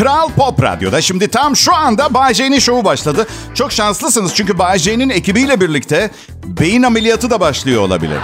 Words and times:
Kral 0.00 0.28
Pop 0.28 0.62
Radyo'da 0.62 1.00
şimdi 1.00 1.28
tam 1.28 1.56
şu 1.56 1.74
anda 1.74 2.14
Bay 2.14 2.34
J'nin 2.34 2.58
şovu 2.58 2.84
başladı. 2.84 3.26
Çok 3.54 3.72
şanslısınız 3.72 4.34
çünkü 4.34 4.58
Bay 4.58 4.78
ekibiyle 5.10 5.60
birlikte 5.60 6.10
beyin 6.44 6.82
ameliyatı 6.82 7.30
da 7.30 7.40
başlıyor 7.40 7.82
olabilir. 7.82 8.18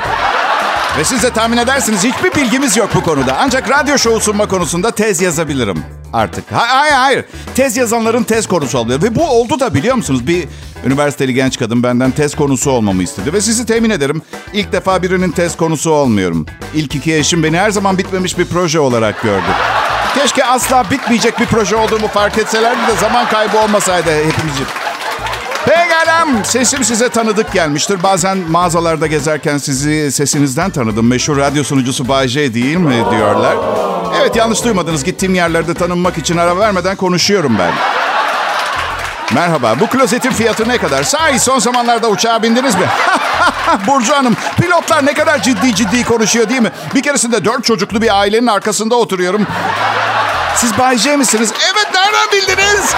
Ve 0.99 1.05
siz 1.05 1.23
de 1.23 1.31
tahmin 1.31 1.57
edersiniz 1.57 2.05
hiçbir 2.05 2.35
bilgimiz 2.35 2.77
yok 2.77 2.91
bu 2.95 3.03
konuda. 3.03 3.37
Ancak 3.41 3.71
radyo 3.71 3.99
şovu 3.99 4.21
sunma 4.21 4.49
konusunda 4.49 4.91
tez 4.91 5.21
yazabilirim 5.21 5.85
artık. 6.13 6.45
Hayır 6.53 6.95
hayır. 6.95 7.25
Tez 7.55 7.77
yazanların 7.77 8.23
tez 8.23 8.47
konusu 8.47 8.79
oluyor. 8.79 9.03
Ve 9.03 9.15
bu 9.15 9.29
oldu 9.29 9.61
da 9.61 9.75
biliyor 9.75 9.97
musunuz? 9.97 10.27
Bir 10.27 10.45
üniversiteli 10.87 11.35
genç 11.35 11.59
kadın 11.59 11.83
benden 11.83 12.11
tez 12.11 12.35
konusu 12.35 12.71
olmamı 12.71 13.03
istedi. 13.03 13.33
Ve 13.33 13.41
sizi 13.41 13.67
temin 13.67 13.91
ederim 13.91 14.23
ilk 14.53 14.73
defa 14.73 15.03
birinin 15.03 15.31
tez 15.31 15.57
konusu 15.57 15.91
olmuyorum. 15.91 16.47
İlk 16.75 16.95
iki 16.95 17.15
eşim 17.15 17.43
beni 17.43 17.59
her 17.59 17.71
zaman 17.71 17.99
bitmemiş 17.99 18.39
bir 18.39 18.45
proje 18.45 18.81
olarak 18.81 19.23
gördü. 19.23 19.51
Keşke 20.15 20.45
asla 20.45 20.91
bitmeyecek 20.91 21.41
bir 21.41 21.47
proje 21.47 21.77
olduğumu 21.77 22.09
fark 22.09 22.39
etselerdi 22.39 22.87
de 22.93 22.97
zaman 23.01 23.29
kaybı 23.29 23.59
olmasaydı 23.59 24.11
hepimizin. 24.11 24.86
Pekala. 25.67 26.27
Sesim 26.45 26.85
size 26.85 27.09
tanıdık 27.09 27.53
gelmiştir. 27.53 28.03
Bazen 28.03 28.39
mağazalarda 28.39 29.07
gezerken 29.07 29.59
sizi 29.59 30.13
sesinizden 30.13 30.71
tanıdım. 30.71 31.07
Meşhur 31.07 31.37
radyo 31.37 31.65
sunucusu 31.65 32.09
Bay 32.09 32.29
J 32.29 32.55
değil 32.55 32.77
mi 32.77 33.05
diyorlar. 33.11 33.57
Evet 34.21 34.37
yanlış 34.37 34.65
duymadınız. 34.65 35.05
Gittiğim 35.05 35.35
yerlerde 35.35 35.75
tanınmak 35.75 36.19
için 36.19 36.37
ara 36.37 36.59
vermeden 36.59 36.97
konuşuyorum 36.97 37.57
ben. 37.59 37.73
Merhaba. 39.35 39.81
Bu 39.81 39.87
klozetin 39.87 40.31
fiyatı 40.31 40.69
ne 40.69 40.79
kadar? 40.79 41.03
Sahi 41.03 41.39
son 41.39 41.59
zamanlarda 41.59 42.09
uçağa 42.09 42.43
bindiniz 42.43 42.75
mi? 42.75 42.87
Burcu 43.87 44.15
Hanım, 44.15 44.37
pilotlar 44.61 45.07
ne 45.07 45.15
kadar 45.15 45.43
ciddi 45.43 45.75
ciddi 45.75 46.05
konuşuyor 46.05 46.49
değil 46.49 46.61
mi? 46.63 46.71
Bir 46.95 47.03
keresinde 47.03 47.45
dört 47.45 47.65
çocuklu 47.65 48.03
bir 48.03 48.21
ailenin 48.21 48.47
arkasında 48.47 48.95
oturuyorum. 48.95 49.47
Siz 50.57 50.79
Bay 50.79 50.99
J 50.99 51.17
misiniz? 51.17 51.53
Evet, 51.73 51.87
nereden 51.95 52.33
bildiniz? 52.33 52.95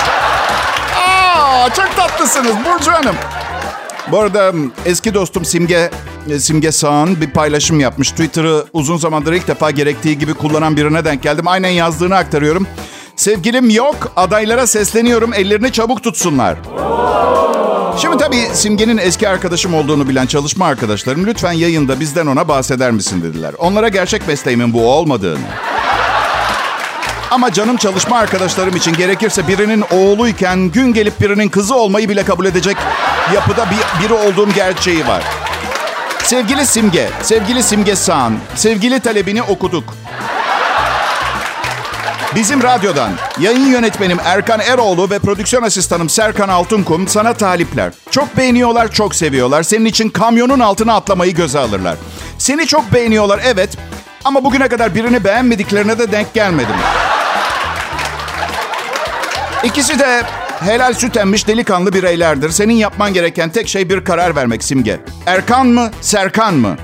Aa, 1.49 1.75
çok 1.75 1.97
tatlısınız 1.97 2.53
Burcu 2.67 2.93
Hanım. 2.93 3.17
Bu 4.11 4.19
arada 4.19 4.53
eski 4.87 5.15
dostum 5.15 5.45
Simge 5.45 5.91
Simge 6.39 6.73
Sağan 6.73 7.21
bir 7.21 7.31
paylaşım 7.31 7.81
yapmış. 7.81 8.11
Twitter'ı 8.11 8.65
uzun 8.73 8.97
zamandır 8.97 9.33
ilk 9.33 9.49
defa 9.49 9.71
gerektiği 9.71 10.19
gibi 10.19 10.35
kullanan 10.35 10.77
birine 10.77 11.05
denk 11.05 11.23
geldim. 11.23 11.49
Aynen 11.49 11.69
yazdığını 11.69 12.17
aktarıyorum. 12.17 12.67
Sevgilim 13.17 13.71
yok, 13.71 14.13
adaylara 14.17 14.67
sesleniyorum, 14.67 15.35
ellerini 15.35 15.73
çabuk 15.73 16.03
tutsunlar. 16.03 16.57
Şimdi 17.99 18.17
tabii 18.17 18.49
Simge'nin 18.53 18.99
eski 18.99 19.29
arkadaşım 19.29 19.75
olduğunu 19.75 20.09
bilen 20.09 20.27
çalışma 20.27 20.67
arkadaşlarım 20.67 21.27
lütfen 21.27 21.53
yayında 21.53 22.01
bizden 22.01 22.27
ona 22.27 22.49
bahseder 22.49 22.91
misin 22.91 23.23
dediler. 23.23 23.55
Onlara 23.59 23.89
gerçek 23.89 24.29
mesleğimin 24.29 24.73
bu 24.73 24.93
olmadığını. 24.93 25.39
Ama 27.31 27.53
canım 27.53 27.77
çalışma 27.77 28.19
arkadaşlarım 28.19 28.77
için 28.77 28.93
gerekirse 28.93 29.49
birinin 29.49 29.85
oğluyken 29.91 30.59
gün 30.59 30.93
gelip 30.93 31.21
birinin 31.21 31.49
kızı 31.49 31.75
olmayı 31.75 32.09
bile 32.09 32.25
kabul 32.25 32.47
edecek 32.47 32.77
yapıda 33.35 33.67
bir, 33.71 34.05
biri 34.05 34.15
olduğum 34.15 34.53
gerçeği 34.53 35.07
var. 35.07 35.25
Sevgili 36.25 36.67
Simge, 36.67 37.09
sevgili 37.23 37.63
Simge 37.63 37.97
Sağan, 37.97 38.39
sevgili 38.55 39.01
talebini 39.01 39.43
okuduk. 39.43 39.95
Bizim 42.35 42.63
radyodan 42.63 43.11
yayın 43.41 43.67
yönetmenim 43.67 44.19
Erkan 44.25 44.61
Eroğlu 44.61 45.11
ve 45.11 45.19
prodüksiyon 45.19 45.63
asistanım 45.63 46.09
Serkan 46.09 46.49
Altunkum 46.49 47.09
sana 47.09 47.35
talipler. 47.35 47.93
Çok 48.11 48.37
beğeniyorlar, 48.37 48.93
çok 48.93 49.15
seviyorlar. 49.15 49.63
Senin 49.63 49.85
için 49.85 50.09
kamyonun 50.09 50.61
altına 50.61 50.95
atlamayı 50.95 51.35
göze 51.35 51.59
alırlar. 51.59 51.97
Seni 52.39 52.67
çok 52.67 52.93
beğeniyorlar 52.93 53.41
evet 53.45 53.71
ama 54.25 54.45
bugüne 54.45 54.69
kadar 54.69 54.95
birini 54.95 55.25
beğenmediklerine 55.25 55.99
de 55.99 56.13
denk 56.13 56.35
gelmedim. 56.35 56.77
İkisi 59.65 59.99
de 59.99 60.23
helal 60.61 60.95
süt 60.95 61.17
emmiş 61.17 61.47
delikanlı 61.49 61.93
bireylerdir. 61.93 62.51
Senin 62.51 62.75
yapman 62.75 63.13
gereken 63.13 63.51
tek 63.51 63.69
şey 63.69 63.91
bir 63.91 64.05
karar 64.05 64.37
vermek 64.37 64.65
Simge. 64.65 65.01
Erkan 65.27 65.67
mı, 65.67 65.91
Serkan 66.01 66.55
mı? 66.55 66.77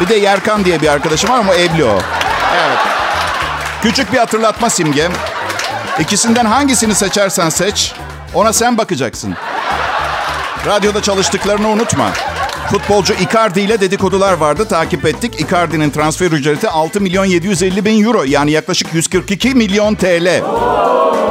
Bir 0.00 0.08
de 0.08 0.14
Yerkan 0.14 0.64
diye 0.64 0.82
bir 0.82 0.88
arkadaşım 0.88 1.30
var 1.30 1.38
ama 1.38 1.54
evli 1.54 1.84
o. 1.84 1.98
Evet. 2.66 2.78
Küçük 3.82 4.12
bir 4.12 4.18
hatırlatma 4.18 4.70
Simge. 4.70 5.08
İkisinden 6.00 6.44
hangisini 6.44 6.94
seçersen 6.94 7.48
seç, 7.48 7.92
ona 8.34 8.52
sen 8.52 8.78
bakacaksın. 8.78 9.34
Radyoda 10.66 11.02
çalıştıklarını 11.02 11.68
unutma. 11.68 12.10
Futbolcu 12.70 13.14
Icardi 13.14 13.60
ile 13.60 13.80
dedikodular 13.80 14.32
vardı. 14.32 14.68
Takip 14.68 15.04
ettik. 15.06 15.40
Icardi'nin 15.40 15.90
transfer 15.90 16.32
ücreti 16.32 16.68
6 16.68 17.00
milyon 17.00 17.24
750 17.24 17.84
bin 17.84 18.04
euro. 18.04 18.22
Yani 18.24 18.50
yaklaşık 18.50 18.94
142 18.94 19.54
milyon 19.54 19.94
TL. 19.94 20.42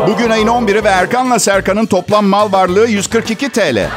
Bugün 0.08 0.30
ayın 0.30 0.48
11'i 0.48 0.84
ve 0.84 0.90
Erkan'la 0.90 1.40
Serkan'ın 1.40 1.86
toplam 1.86 2.26
mal 2.26 2.52
varlığı 2.52 2.88
142 2.88 3.50
TL. 3.50 3.88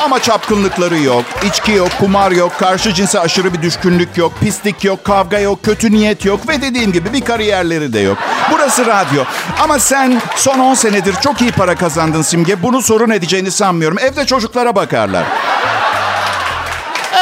Ama 0.00 0.22
çapkınlıkları 0.22 0.98
yok, 0.98 1.24
içki 1.46 1.72
yok, 1.72 1.88
kumar 2.00 2.30
yok, 2.30 2.52
karşı 2.58 2.94
cinse 2.94 3.20
aşırı 3.20 3.52
bir 3.52 3.62
düşkünlük 3.62 4.16
yok, 4.16 4.32
pislik 4.40 4.84
yok, 4.84 5.04
kavga 5.04 5.38
yok, 5.38 5.62
kötü 5.62 5.92
niyet 5.92 6.24
yok 6.24 6.48
ve 6.48 6.62
dediğim 6.62 6.92
gibi 6.92 7.12
bir 7.12 7.20
kariyerleri 7.20 7.92
de 7.92 8.00
yok. 8.00 8.18
Burası 8.52 8.86
radyo. 8.86 9.24
Ama 9.62 9.78
sen 9.78 10.22
son 10.36 10.58
10 10.58 10.74
senedir 10.74 11.14
çok 11.14 11.40
iyi 11.40 11.52
para 11.52 11.74
kazandın 11.74 12.22
Simge. 12.22 12.62
Bunu 12.62 12.82
sorun 12.82 13.10
edeceğini 13.10 13.50
sanmıyorum. 13.50 13.98
Evde 13.98 14.26
çocuklara 14.26 14.76
bakarlar. 14.76 15.24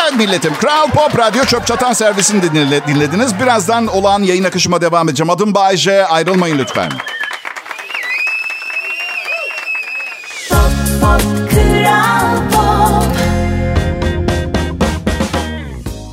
Evet 0.03 0.16
milletim. 0.16 0.54
Kral 0.54 0.91
Pop 0.91 1.19
Radyo 1.19 1.44
Çöp 1.44 1.66
Çatan 1.66 1.93
Servisini 1.93 2.43
dinle, 2.43 2.87
dinlediniz. 2.87 3.41
Birazdan 3.41 3.87
olağan 3.87 4.22
yayın 4.22 4.44
akışıma 4.44 4.81
devam 4.81 5.09
edeceğim. 5.09 5.31
Adım 5.31 5.54
Bayece. 5.54 6.06
Ayrılmayın 6.06 6.59
lütfen. 6.59 6.93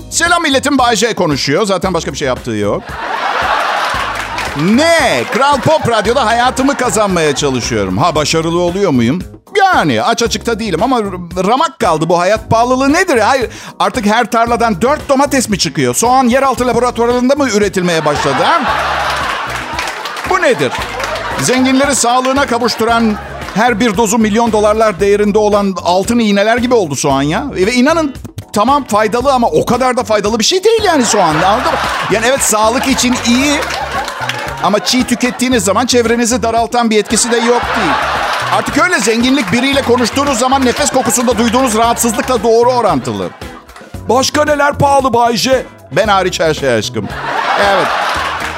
Selam 0.09 0.41
milletim 0.41 0.77
Bayece 0.77 1.13
konuşuyor. 1.13 1.65
Zaten 1.65 1.93
başka 1.93 2.11
bir 2.13 2.17
şey 2.17 2.27
yaptığı 2.27 2.51
yok. 2.51 2.83
Ne? 4.61 5.23
Kral 5.33 5.57
Pop 5.59 5.89
Radyo'da 5.89 6.25
hayatımı 6.25 6.77
kazanmaya 6.77 7.35
çalışıyorum. 7.35 7.97
Ha 7.97 8.15
başarılı 8.15 8.59
oluyor 8.59 8.91
muyum? 8.91 9.21
Yani 9.57 10.01
aç 10.01 10.23
açıkta 10.23 10.59
değilim 10.59 10.83
ama 10.83 11.01
ramak 11.47 11.79
kaldı 11.79 12.09
bu 12.09 12.19
hayat 12.19 12.49
pahalılığı 12.49 12.93
nedir? 12.93 13.17
Hayır 13.17 13.49
artık 13.79 14.05
her 14.05 14.31
tarladan 14.31 14.81
dört 14.81 15.09
domates 15.09 15.49
mi 15.49 15.57
çıkıyor? 15.57 15.95
Soğan 15.95 16.23
yeraltı 16.23 16.67
laboratuvarlarında 16.67 17.35
mı 17.35 17.49
üretilmeye 17.49 18.05
başladı? 18.05 18.43
Ha? 18.43 18.61
Bu 20.29 20.41
nedir? 20.41 20.71
Zenginleri 21.41 21.95
sağlığına 21.95 22.45
kavuşturan 22.45 23.15
her 23.55 23.79
bir 23.79 23.97
dozu 23.97 24.17
milyon 24.17 24.51
dolarlar 24.51 24.99
değerinde 24.99 25.37
olan 25.37 25.75
altın 25.83 26.19
iğneler 26.19 26.57
gibi 26.57 26.73
oldu 26.73 26.95
soğan 26.95 27.21
ya. 27.21 27.45
Ve 27.51 27.73
inanın 27.73 28.15
tamam 28.53 28.83
faydalı 28.83 29.33
ama 29.33 29.47
o 29.47 29.65
kadar 29.65 29.97
da 29.97 30.03
faydalı 30.03 30.39
bir 30.39 30.43
şey 30.43 30.63
değil 30.63 30.83
yani 30.83 31.05
soğan. 31.05 31.35
Anladın 31.35 31.71
mı? 31.71 31.77
Yani 32.11 32.25
evet 32.25 32.41
sağlık 32.41 32.87
için 32.87 33.15
iyi 33.27 33.59
ama 34.63 34.79
çiğ 34.79 35.07
tükettiğiniz 35.07 35.63
zaman 35.63 35.85
çevrenizi 35.85 36.43
daraltan 36.43 36.89
bir 36.89 36.97
etkisi 36.97 37.31
de 37.31 37.37
yok 37.37 37.61
değil. 37.75 37.91
Artık 38.57 38.77
öyle 38.77 38.99
zenginlik 38.99 39.51
biriyle 39.51 39.81
konuştuğunuz 39.81 40.39
zaman 40.39 40.65
nefes 40.65 40.89
kokusunda 40.89 41.37
duyduğunuz 41.37 41.77
rahatsızlıkla 41.77 42.43
doğru 42.43 42.71
orantılı. 42.71 43.29
Başka 44.09 44.45
neler 44.45 44.73
pahalı 44.73 45.13
Bayce? 45.13 45.65
Ben 45.91 46.07
hariç 46.07 46.39
her 46.39 46.53
şey 46.53 46.73
aşkım. 46.73 47.07
Evet. 47.59 47.87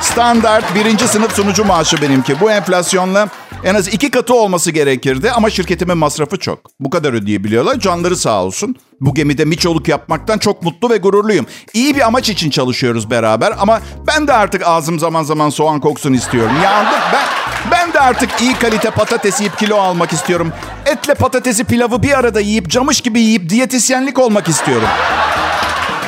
Standart 0.01 0.75
birinci 0.75 1.07
sınıf 1.07 1.35
sunucu 1.35 1.65
maaşı 1.65 2.01
benimki. 2.01 2.39
Bu 2.39 2.51
enflasyonla 2.51 3.27
en 3.63 3.75
az 3.75 3.87
iki 3.87 4.11
katı 4.11 4.33
olması 4.33 4.71
gerekirdi 4.71 5.31
ama 5.31 5.49
şirketimin 5.49 5.97
masrafı 5.97 6.37
çok. 6.39 6.59
Bu 6.79 6.89
kadar 6.89 7.13
ödeyebiliyorlar. 7.13 7.79
Canları 7.79 8.17
sağ 8.17 8.43
olsun. 8.43 8.75
Bu 9.01 9.13
gemide 9.13 9.45
miçoluk 9.45 9.87
yapmaktan 9.87 10.37
çok 10.37 10.63
mutlu 10.63 10.89
ve 10.89 10.97
gururluyum. 10.97 11.45
İyi 11.73 11.95
bir 11.95 12.01
amaç 12.01 12.29
için 12.29 12.49
çalışıyoruz 12.49 13.09
beraber 13.11 13.53
ama 13.59 13.81
ben 14.07 14.27
de 14.27 14.33
artık 14.33 14.67
ağzım 14.67 14.99
zaman 14.99 15.23
zaman 15.23 15.49
soğan 15.49 15.79
koksun 15.79 16.13
istiyorum. 16.13 16.51
Yandım 16.63 16.99
ben. 17.13 17.25
Ben 17.71 17.93
de 17.93 17.99
artık 17.99 18.41
iyi 18.41 18.53
kalite 18.53 18.89
patates 18.89 19.39
yiyip 19.39 19.57
kilo 19.57 19.77
almak 19.77 20.13
istiyorum. 20.13 20.53
Etle 20.85 21.13
patatesi 21.13 21.63
pilavı 21.63 22.03
bir 22.03 22.19
arada 22.19 22.39
yiyip 22.39 22.69
camış 22.69 23.01
gibi 23.01 23.21
yiyip 23.21 23.49
diyetisyenlik 23.49 24.19
olmak 24.19 24.47
istiyorum. 24.49 24.87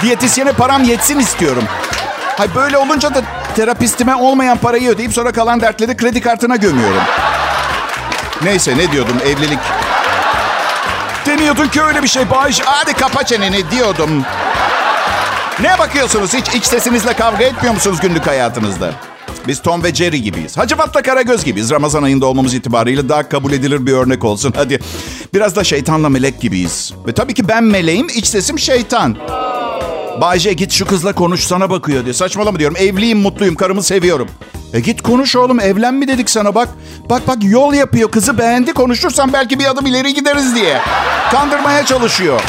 Diyetisyene 0.01 0.51
param 0.51 0.83
yetsin 0.83 1.19
istiyorum. 1.19 1.63
Hay 2.37 2.55
böyle 2.55 2.77
olunca 2.77 3.15
da 3.15 3.21
terapistime 3.55 4.15
olmayan 4.15 4.57
parayı 4.57 4.89
ödeyip 4.89 5.13
sonra 5.13 5.31
kalan 5.31 5.61
dertleri 5.61 5.97
kredi 5.97 6.21
kartına 6.21 6.55
gömüyorum. 6.55 7.01
Neyse 8.43 8.77
ne 8.77 8.91
diyordum 8.91 9.15
evlilik. 9.25 9.59
Deniyordun 11.25 11.67
ki 11.67 11.81
öyle 11.81 12.03
bir 12.03 12.07
şey 12.07 12.29
Bağış. 12.29 12.61
Hadi 12.65 12.93
kapa 12.93 13.23
çeneni 13.23 13.71
diyordum. 13.71 14.23
Ne 15.61 15.79
bakıyorsunuz? 15.79 16.33
Hiç 16.33 16.55
iç 16.55 16.65
sesinizle 16.65 17.13
kavga 17.13 17.43
etmiyor 17.43 17.73
musunuz 17.73 17.99
günlük 18.01 18.27
hayatınızda? 18.27 18.91
Biz 19.47 19.61
Tom 19.61 19.83
ve 19.83 19.95
Jerry 19.95 20.21
gibiyiz. 20.21 20.57
Hacivat'la 20.57 21.01
Karagöz 21.01 21.43
gibiyiz. 21.43 21.71
Ramazan 21.71 22.03
ayında 22.03 22.25
olmamız 22.25 22.53
itibariyle 22.53 23.09
daha 23.09 23.29
kabul 23.29 23.51
edilir 23.51 23.85
bir 23.85 23.91
örnek 23.93 24.23
olsun. 24.23 24.53
Hadi 24.55 24.79
biraz 25.33 25.55
da 25.55 25.63
şeytanla 25.63 26.09
melek 26.09 26.41
gibiyiz. 26.41 26.93
Ve 27.07 27.13
tabii 27.13 27.33
ki 27.33 27.47
ben 27.47 27.63
meleğim, 27.63 28.07
iç 28.07 28.25
sesim 28.25 28.59
şeytan. 28.59 29.17
Bayce 30.21 30.53
git 30.53 30.71
şu 30.71 30.85
kızla 30.85 31.13
konuş 31.13 31.43
sana 31.43 31.69
bakıyor 31.69 32.05
diyor. 32.05 32.15
Saçmalama 32.15 32.59
diyorum. 32.59 32.77
Evliyim, 32.77 33.19
mutluyum, 33.19 33.55
karımı 33.55 33.83
seviyorum. 33.83 34.29
E 34.73 34.79
git 34.79 35.01
konuş 35.01 35.35
oğlum 35.35 35.59
evlen 35.59 35.93
mi 35.93 36.07
dedik 36.07 36.29
sana 36.29 36.55
bak. 36.55 36.69
Bak 37.09 37.27
bak 37.27 37.37
yol 37.41 37.73
yapıyor 37.73 38.11
kızı 38.11 38.37
beğendi 38.37 38.73
konuşursan 38.73 39.33
belki 39.33 39.59
bir 39.59 39.65
adım 39.65 39.85
ileri 39.85 40.13
gideriz 40.13 40.55
diye. 40.55 40.77
Kandırmaya 41.31 41.85
çalışıyor. 41.85 42.41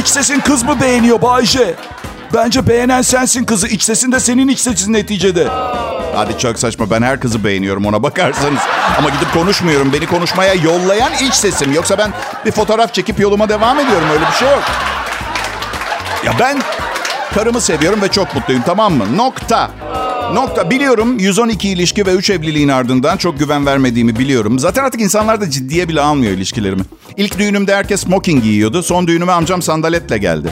İç 0.00 0.06
sesin 0.06 0.40
kız 0.40 0.62
mı 0.62 0.80
beğeniyor 0.80 1.22
Bayce? 1.22 1.74
Bence 2.34 2.68
beğenen 2.68 3.02
sensin 3.02 3.44
kızı. 3.44 3.68
İç 3.68 3.82
sesin 3.82 4.12
de 4.12 4.20
senin 4.20 4.48
iç 4.48 4.58
sesin 4.58 4.92
neticede. 4.92 5.48
Hadi 6.14 6.38
çok 6.38 6.58
saçma. 6.58 6.90
Ben 6.90 7.02
her 7.02 7.20
kızı 7.20 7.44
beğeniyorum 7.44 7.86
ona 7.86 8.02
bakarsanız. 8.02 8.60
Ama 8.98 9.08
gidip 9.08 9.32
konuşmuyorum. 9.34 9.92
Beni 9.92 10.06
konuşmaya 10.06 10.54
yollayan 10.54 11.12
iç 11.22 11.34
sesim. 11.34 11.72
Yoksa 11.72 11.98
ben 11.98 12.10
bir 12.46 12.50
fotoğraf 12.50 12.94
çekip 12.94 13.20
yoluma 13.20 13.48
devam 13.48 13.78
ediyorum. 13.80 14.08
Öyle 14.12 14.26
bir 14.26 14.36
şey 14.36 14.48
yok. 14.48 14.62
Ya 16.24 16.32
ben 16.40 16.58
karımı 17.34 17.60
seviyorum 17.60 18.02
ve 18.02 18.08
çok 18.08 18.34
mutluyum 18.34 18.62
tamam 18.66 18.94
mı? 18.94 19.16
Nokta. 19.16 19.70
Nokta. 20.34 20.70
Biliyorum 20.70 21.18
112 21.18 21.68
ilişki 21.68 22.06
ve 22.06 22.12
3 22.12 22.30
evliliğin 22.30 22.68
ardından 22.68 23.16
çok 23.16 23.38
güven 23.38 23.66
vermediğimi 23.66 24.18
biliyorum. 24.18 24.58
Zaten 24.58 24.84
artık 24.84 25.00
insanlar 25.00 25.40
da 25.40 25.50
ciddiye 25.50 25.88
bile 25.88 26.00
almıyor 26.00 26.32
ilişkilerimi. 26.32 26.82
İlk 27.16 27.38
düğünümde 27.38 27.74
herkes 27.76 28.00
smoking 28.00 28.42
giyiyordu. 28.42 28.82
Son 28.82 29.06
düğünüme 29.06 29.32
amcam 29.32 29.62
sandaletle 29.62 30.18
geldi. 30.18 30.48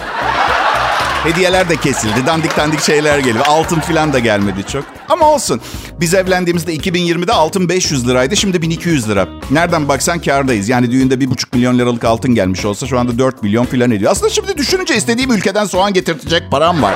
Hediyeler 1.25 1.69
de 1.69 1.77
kesildi. 1.77 2.27
Dandik 2.27 2.57
dandik 2.57 2.81
şeyler 2.81 3.19
geliyor. 3.19 3.45
Altın 3.49 3.81
falan 3.81 4.13
da 4.13 4.19
gelmedi 4.19 4.67
çok. 4.73 4.85
Ama 5.09 5.27
olsun. 5.27 5.61
Biz 6.01 6.15
evlendiğimizde 6.15 6.75
2020'de 6.75 7.33
altın 7.33 7.69
500 7.69 8.09
liraydı. 8.09 8.37
Şimdi 8.37 8.63
1200 8.63 9.09
lira. 9.09 9.29
Nereden 9.51 9.89
baksan 9.89 10.19
kardayız. 10.21 10.69
Yani 10.69 10.91
düğünde 10.91 11.15
1,5 11.15 11.45
milyon 11.53 11.79
liralık 11.79 12.05
altın 12.05 12.35
gelmiş 12.35 12.65
olsa 12.65 12.87
şu 12.87 12.99
anda 12.99 13.19
4 13.19 13.43
milyon 13.43 13.65
falan 13.65 13.91
ediyor. 13.91 14.13
Aslında 14.13 14.31
şimdi 14.31 14.59
düşününce 14.59 14.97
istediğim 14.97 15.33
ülkeden 15.33 15.65
soğan 15.65 15.93
getirtecek 15.93 16.51
param 16.51 16.83
var. 16.83 16.95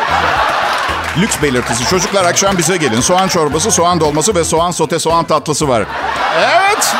Lüks 1.19 1.43
belirtisi. 1.43 1.85
Çocuklar 1.91 2.25
akşam 2.25 2.59
bize 2.59 2.77
gelin. 2.77 3.01
Soğan 3.01 3.29
çorbası, 3.29 3.71
soğan 3.71 4.01
dolması 4.01 4.35
ve 4.35 4.45
soğan 4.45 4.71
sote 4.71 4.99
soğan 4.99 5.25
tatlısı 5.25 5.69
var. 5.69 5.87
Evet. 6.39 6.95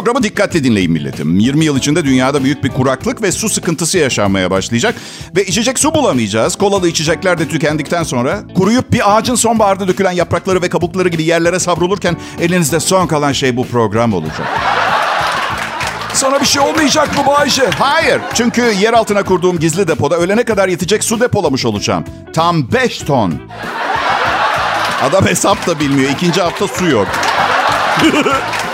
Programı 0.00 0.22
dikkatli 0.22 0.64
dinleyin 0.64 0.92
milletim. 0.92 1.38
20 1.38 1.64
yıl 1.64 1.78
içinde 1.78 2.04
dünyada 2.04 2.44
büyük 2.44 2.64
bir 2.64 2.68
kuraklık 2.68 3.22
ve 3.22 3.32
su 3.32 3.48
sıkıntısı 3.48 3.98
yaşanmaya 3.98 4.50
başlayacak. 4.50 4.94
Ve 5.36 5.44
içecek 5.44 5.78
su 5.78 5.94
bulamayacağız. 5.94 6.56
Kolalı 6.56 6.88
içecekler 6.88 7.38
de 7.38 7.48
tükendikten 7.48 8.02
sonra 8.02 8.42
kuruyup 8.54 8.92
bir 8.92 9.16
ağacın 9.16 9.34
sonbaharda 9.34 9.88
dökülen 9.88 10.12
yaprakları 10.12 10.62
ve 10.62 10.68
kabukları 10.68 11.08
gibi 11.08 11.22
yerlere 11.22 11.58
savrulurken 11.58 12.16
elinizde 12.40 12.80
son 12.80 13.06
kalan 13.06 13.32
şey 13.32 13.56
bu 13.56 13.66
program 13.66 14.12
olacak. 14.12 14.46
Sana 16.14 16.40
bir 16.40 16.46
şey 16.46 16.62
olmayacak 16.62 17.16
mı 17.16 17.26
Bayce? 17.26 17.70
Hayır. 17.78 18.20
Çünkü 18.34 18.62
yer 18.62 18.92
altına 18.92 19.22
kurduğum 19.22 19.58
gizli 19.58 19.88
depoda 19.88 20.16
ölene 20.16 20.44
kadar 20.44 20.68
yetecek 20.68 21.04
su 21.04 21.20
depolamış 21.20 21.64
olacağım. 21.64 22.04
Tam 22.34 22.72
5 22.72 22.98
ton. 22.98 23.34
Adam 25.02 25.26
hesap 25.26 25.66
da 25.66 25.80
bilmiyor. 25.80 26.10
İkinci 26.10 26.40
hafta 26.40 26.68
su 26.68 26.86
yok. 26.86 27.08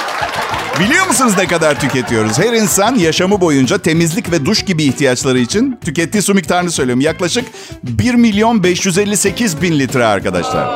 Biliyor 0.80 1.06
musunuz 1.06 1.32
ne 1.38 1.46
kadar 1.46 1.80
tüketiyoruz? 1.80 2.38
Her 2.38 2.52
insan 2.52 2.94
yaşamı 2.94 3.40
boyunca 3.40 3.78
temizlik 3.78 4.32
ve 4.32 4.46
duş 4.46 4.62
gibi 4.62 4.84
ihtiyaçları 4.84 5.38
için 5.38 5.78
tükettiği 5.84 6.22
su 6.22 6.34
miktarını 6.34 6.70
söylüyorum. 6.70 7.00
Yaklaşık 7.00 7.44
1 7.82 8.14
milyon 8.14 8.62
558 8.62 9.62
bin 9.62 9.78
litre 9.78 10.04
arkadaşlar. 10.06 10.68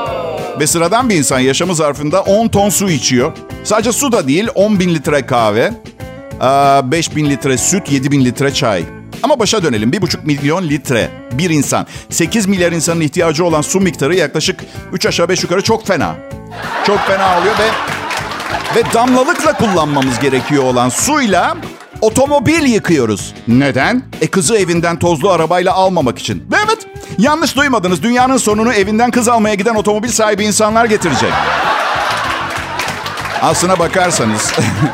Ve 0.60 0.66
sıradan 0.66 1.08
bir 1.08 1.16
insan 1.16 1.38
yaşamı 1.38 1.74
zarfında 1.74 2.22
10 2.22 2.48
ton 2.48 2.68
su 2.68 2.90
içiyor. 2.90 3.32
Sadece 3.64 3.92
su 3.92 4.12
da 4.12 4.28
değil 4.28 4.48
10 4.54 4.80
bin 4.80 4.94
litre 4.94 5.26
kahve, 5.26 5.72
5 6.90 7.16
bin 7.16 7.30
litre 7.30 7.58
süt, 7.58 7.92
7 7.92 8.10
bin 8.10 8.24
litre 8.24 8.54
çay. 8.54 8.84
Ama 9.22 9.38
başa 9.38 9.62
dönelim. 9.62 9.90
1,5 9.90 10.16
milyon 10.24 10.68
litre 10.68 11.08
bir 11.32 11.50
insan. 11.50 11.86
8 12.10 12.46
milyar 12.46 12.72
insanın 12.72 13.00
ihtiyacı 13.00 13.44
olan 13.44 13.62
su 13.62 13.80
miktarı 13.80 14.16
yaklaşık 14.16 14.64
3 14.92 15.06
aşağı 15.06 15.28
5 15.28 15.42
yukarı 15.42 15.62
çok 15.62 15.86
fena. 15.86 16.14
Çok 16.86 16.98
fena 16.98 17.38
oluyor 17.38 17.54
ve 17.58 17.99
ve 18.76 18.82
damlalıkla 18.94 19.52
kullanmamız 19.52 20.18
gerekiyor 20.18 20.64
olan 20.64 20.88
suyla 20.88 21.56
otomobil 22.00 22.62
yıkıyoruz. 22.62 23.34
Neden? 23.48 24.02
E 24.20 24.26
kızı 24.26 24.56
evinden 24.56 24.98
tozlu 24.98 25.30
arabayla 25.30 25.72
almamak 25.72 26.18
için. 26.18 26.44
Ve 26.52 26.56
evet 26.66 26.86
yanlış 27.18 27.56
duymadınız. 27.56 28.02
Dünyanın 28.02 28.36
sonunu 28.36 28.72
evinden 28.72 29.10
kız 29.10 29.28
almaya 29.28 29.54
giden 29.54 29.74
otomobil 29.74 30.08
sahibi 30.08 30.44
insanlar 30.44 30.84
getirecek. 30.84 31.32
Aslına 33.42 33.78
bakarsanız 33.78 34.52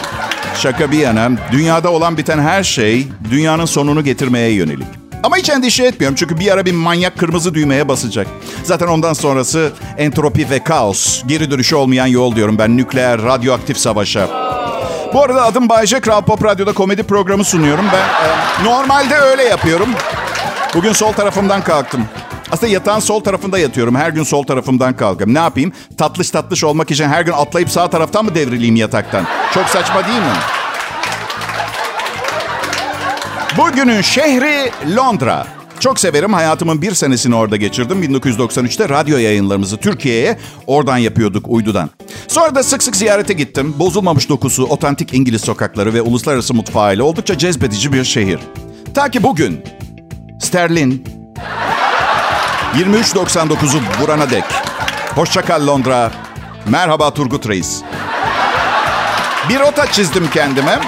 şaka 0.63 0.91
bir 0.91 0.99
yana 0.99 1.31
dünyada 1.53 1.91
olan 1.91 2.17
biten 2.17 2.39
her 2.39 2.63
şey 2.63 3.07
dünyanın 3.31 3.65
sonunu 3.65 4.05
getirmeye 4.05 4.51
yönelik. 4.51 5.06
Ama 5.27 5.37
hiç 5.37 5.51
endişe 5.51 5.85
etmiyorum 5.85 6.17
çünkü 6.17 6.39
bir 6.39 6.53
ara 6.53 6.65
bir 6.65 6.73
manyak 6.73 7.19
kırmızı 7.19 7.55
düğmeye 7.55 7.89
basacak. 7.89 8.27
Zaten 8.63 8.87
ondan 8.87 9.13
sonrası 9.13 9.73
entropi 9.99 10.51
ve 10.51 10.65
kaos. 10.65 11.23
Geri 11.27 11.51
dönüşü 11.51 11.77
olmayan 11.77 12.07
yol 12.07 12.37
diyorum 12.37 12.59
ben 12.59 12.77
nükleer, 12.77 13.23
radyoaktif 13.23 13.79
savaşa. 13.79 14.29
Bu 15.15 15.23
arada 15.23 15.43
adım 15.43 15.69
Bayce. 15.69 16.01
Kral 16.01 16.23
Pop 16.23 16.45
Radyo'da 16.45 16.73
komedi 16.73 17.03
programı 17.03 17.45
sunuyorum. 17.45 17.85
Ben 17.93 18.29
e, 18.29 18.65
normalde 18.65 19.17
öyle 19.17 19.43
yapıyorum. 19.43 19.89
Bugün 20.75 20.93
sol 20.93 21.13
tarafımdan 21.13 21.65
kalktım. 21.65 22.05
Aslında 22.51 22.73
yatağın 22.73 23.01
sol 23.01 23.21
tarafında 23.21 23.59
yatıyorum. 23.59 23.95
Her 23.95 24.11
gün 24.11 24.23
sol 24.23 24.43
tarafımdan 24.43 24.97
kalkıyorum. 24.97 25.35
Ne 25.35 25.39
yapayım? 25.39 25.73
Tatlış 25.99 26.31
tatlış 26.31 26.65
olmak 26.65 26.91
için 26.91 27.09
her 27.09 27.23
gün 27.23 27.33
atlayıp 27.33 27.71
sağ 27.71 27.91
taraftan 27.91 28.25
mı 28.25 28.35
devrileyim 28.35 28.77
yataktan? 28.77 29.25
Çok 29.55 29.69
saçma 29.69 30.07
değil 30.07 30.19
mi? 30.19 30.56
Bugünün 33.59 34.01
şehri 34.01 34.71
Londra. 34.97 35.47
Çok 35.81 36.01
severim. 36.01 36.33
Hayatımın 36.33 36.83
bir 36.83 36.95
senesini 36.95 37.37
orada 37.37 37.57
geçirdim. 37.57 38.03
1993'te 38.03 38.89
radyo 38.89 39.19
yayınlarımızı 39.19 39.77
Türkiye'ye 39.77 40.39
oradan 40.67 40.97
yapıyorduk 40.97 41.45
uydudan. 41.49 41.91
Sonra 42.29 42.55
da 42.55 42.63
sık 42.63 42.83
sık 42.83 42.97
ziyarete 42.97 43.33
gittim. 43.33 43.75
Bozulmamış 43.79 44.29
dokusu, 44.29 44.65
otantik 44.65 45.15
İngiliz 45.15 45.41
sokakları 45.41 45.95
ve 45.95 46.03
uluslararası 46.03 46.55
mutfağıyla 46.55 47.05
oldukça 47.05 47.39
cezbedici 47.39 47.93
bir 47.93 48.05
şehir. 48.05 48.39
Ta 48.95 49.11
ki 49.11 49.23
bugün 49.23 49.65
sterlin 50.41 51.05
23.99'u 52.75 54.03
vurana 54.03 54.31
dek. 54.31 54.45
Hoşçakal 55.15 55.67
Londra. 55.67 56.13
Merhaba 56.69 57.15
Turgut 57.15 57.49
Reis. 57.49 57.83
Bir 59.49 59.61
rota 59.61 59.87
çizdim 59.87 60.31
kendime. 60.31 60.81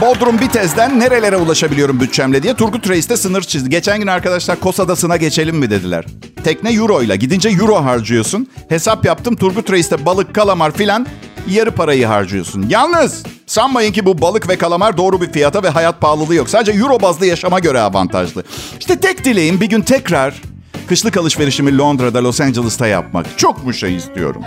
Bodrum 0.00 0.40
Bitez'den 0.40 1.00
nerelere 1.00 1.36
ulaşabiliyorum 1.36 2.00
bütçemle 2.00 2.42
diye 2.42 2.54
Turgut 2.54 2.88
Reis 2.88 3.08
de 3.08 3.16
sınır 3.16 3.42
çizdi. 3.42 3.70
Geçen 3.70 3.98
gün 3.98 4.06
arkadaşlar 4.06 4.60
Kos 4.60 4.80
Adası'na 4.80 5.16
geçelim 5.16 5.56
mi 5.56 5.70
dediler. 5.70 6.04
Tekne 6.44 6.72
euro 6.72 7.02
ile 7.02 7.16
gidince 7.16 7.48
euro 7.48 7.84
harcıyorsun. 7.84 8.48
Hesap 8.68 9.04
yaptım 9.04 9.36
Turgut 9.36 9.70
Reis'te 9.70 10.06
balık, 10.06 10.34
kalamar 10.34 10.72
filan 10.72 11.06
yarı 11.48 11.70
parayı 11.70 12.06
harcıyorsun. 12.06 12.66
Yalnız 12.68 13.22
sanmayın 13.46 13.92
ki 13.92 14.06
bu 14.06 14.20
balık 14.20 14.48
ve 14.48 14.56
kalamar 14.58 14.96
doğru 14.96 15.20
bir 15.20 15.32
fiyata 15.32 15.62
ve 15.62 15.68
hayat 15.68 16.00
pahalılığı 16.00 16.34
yok. 16.34 16.48
Sadece 16.48 16.72
euro 16.72 17.02
bazlı 17.02 17.26
yaşama 17.26 17.58
göre 17.58 17.80
avantajlı. 17.80 18.44
İşte 18.80 19.00
tek 19.00 19.24
dileğim 19.24 19.60
bir 19.60 19.66
gün 19.66 19.80
tekrar 19.80 20.34
kışlık 20.88 21.16
alışverişimi 21.16 21.78
Londra'da, 21.78 22.24
Los 22.24 22.40
Angeles'ta 22.40 22.86
yapmak. 22.86 23.38
Çok 23.38 23.64
mu 23.64 23.72
şey 23.74 23.96
istiyorum. 23.96 24.42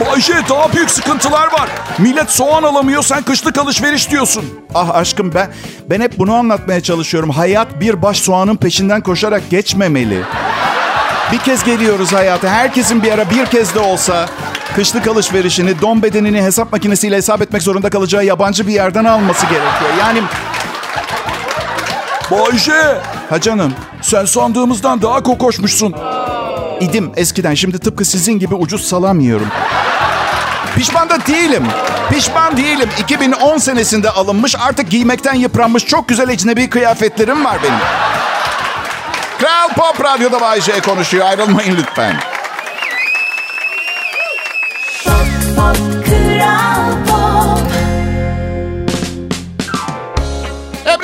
Bayşe 0.00 0.34
daha 0.50 0.72
büyük 0.72 0.90
sıkıntılar 0.90 1.52
var. 1.52 1.68
Millet 1.98 2.30
soğan 2.30 2.62
alamıyor 2.62 3.02
sen 3.02 3.22
kışlık 3.22 3.58
alışveriş 3.58 4.10
diyorsun. 4.10 4.44
Ah 4.74 4.94
aşkım 4.94 5.34
ben 5.34 5.50
ben 5.90 6.00
hep 6.00 6.18
bunu 6.18 6.34
anlatmaya 6.34 6.80
çalışıyorum. 6.80 7.30
Hayat 7.30 7.80
bir 7.80 8.02
baş 8.02 8.18
soğanın 8.18 8.56
peşinden 8.56 9.00
koşarak 9.00 9.50
geçmemeli. 9.50 10.22
Bir 11.32 11.38
kez 11.38 11.64
geliyoruz 11.64 12.12
hayata. 12.12 12.48
Herkesin 12.48 13.02
bir 13.02 13.12
ara 13.12 13.30
bir 13.30 13.46
kez 13.46 13.74
de 13.74 13.78
olsa 13.78 14.26
kışlık 14.76 15.06
alışverişini, 15.06 15.80
don 15.80 16.02
bedenini 16.02 16.42
hesap 16.42 16.72
makinesiyle 16.72 17.16
hesap 17.16 17.42
etmek 17.42 17.62
zorunda 17.62 17.90
kalacağı 17.90 18.24
yabancı 18.24 18.66
bir 18.66 18.72
yerden 18.72 19.04
alması 19.04 19.46
gerekiyor. 19.46 19.90
Yani 20.00 20.22
Bayşe 22.30 22.98
ha 23.30 23.40
canım 23.40 23.72
sen 24.02 24.24
sandığımızdan 24.24 25.02
daha 25.02 25.22
kokoşmuşsun. 25.22 25.94
İdim 26.82 27.12
eskiden 27.16 27.54
şimdi 27.54 27.78
tıpkı 27.78 28.04
sizin 28.04 28.38
gibi 28.38 28.54
ucuz 28.54 28.88
salamıyorum. 28.88 29.46
Pişman 30.76 31.10
da 31.10 31.26
değilim. 31.26 31.64
Pişman 32.10 32.56
değilim. 32.56 32.88
2010 33.00 33.58
senesinde 33.58 34.10
alınmış 34.10 34.56
artık 34.58 34.90
giymekten 34.90 35.34
yıpranmış 35.34 35.86
çok 35.86 36.08
güzel 36.08 36.28
ecnebi 36.28 36.70
kıyafetlerim 36.70 37.44
var 37.44 37.58
benim. 37.62 37.78
Kral 39.38 39.68
Pop 39.68 40.04
Radyo'da 40.04 40.40
Bay 40.40 40.60
J 40.60 40.80
konuşuyor. 40.80 41.26
Ayrılmayın 41.26 41.76
lütfen. 41.76 42.31